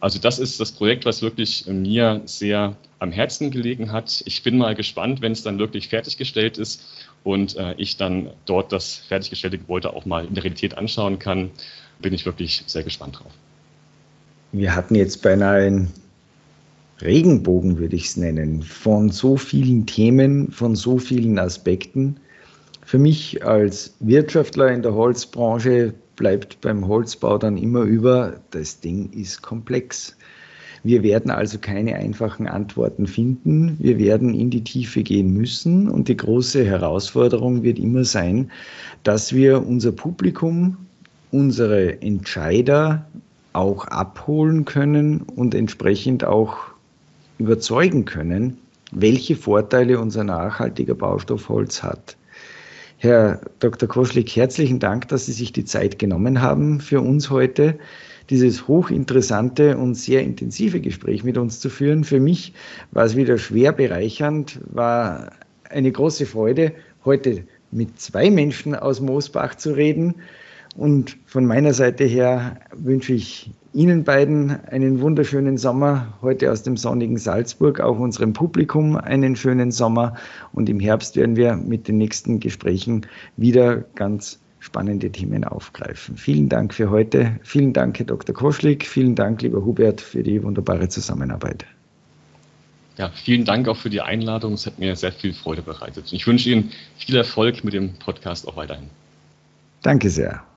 [0.00, 4.22] Also das ist das Projekt, was wirklich mir sehr am Herzen gelegen hat.
[4.26, 6.82] Ich bin mal gespannt, wenn es dann wirklich fertiggestellt ist
[7.24, 11.50] und äh, ich dann dort das fertiggestellte Gebäude auch mal in der Realität anschauen kann,
[12.00, 13.32] bin ich wirklich sehr gespannt drauf.
[14.52, 15.92] Wir hatten jetzt beinahe einen
[17.02, 22.18] Regenbogen, würde ich es nennen, von so vielen Themen, von so vielen Aspekten.
[22.84, 29.10] Für mich als Wirtschaftler in der Holzbranche bleibt beim Holzbau dann immer über, das Ding
[29.12, 30.16] ist komplex.
[30.84, 33.76] Wir werden also keine einfachen Antworten finden.
[33.80, 35.88] Wir werden in die Tiefe gehen müssen.
[35.88, 38.50] Und die große Herausforderung wird immer sein,
[39.02, 40.76] dass wir unser Publikum,
[41.30, 43.06] unsere Entscheider
[43.52, 46.56] auch abholen können und entsprechend auch
[47.38, 48.58] überzeugen können,
[48.92, 52.16] welche Vorteile unser nachhaltiger Baustoff Holz hat.
[53.00, 53.88] Herr Dr.
[53.88, 57.78] Koschlik, herzlichen Dank, dass Sie sich die Zeit genommen haben, für uns heute
[58.28, 62.02] dieses hochinteressante und sehr intensive Gespräch mit uns zu führen.
[62.02, 62.54] Für mich
[62.90, 65.30] war es wieder schwer bereichernd, war
[65.70, 66.72] eine große Freude,
[67.04, 70.16] heute mit zwei Menschen aus Moosbach zu reden.
[70.78, 76.76] Und von meiner Seite her wünsche ich Ihnen beiden einen wunderschönen Sommer, heute aus dem
[76.76, 80.14] sonnigen Salzburg, auch unserem Publikum einen schönen Sommer.
[80.52, 83.06] Und im Herbst werden wir mit den nächsten Gesprächen
[83.36, 86.16] wieder ganz spannende Themen aufgreifen.
[86.16, 87.40] Vielen Dank für heute.
[87.42, 88.32] Vielen Dank, Herr Dr.
[88.32, 88.86] Koschlik.
[88.86, 91.66] Vielen Dank, lieber Hubert, für die wunderbare Zusammenarbeit.
[92.98, 94.52] Ja, vielen Dank auch für die Einladung.
[94.52, 96.12] Es hat mir sehr viel Freude bereitet.
[96.12, 98.90] Ich wünsche Ihnen viel Erfolg mit dem Podcast auch weiterhin.
[99.82, 100.42] Danke sehr.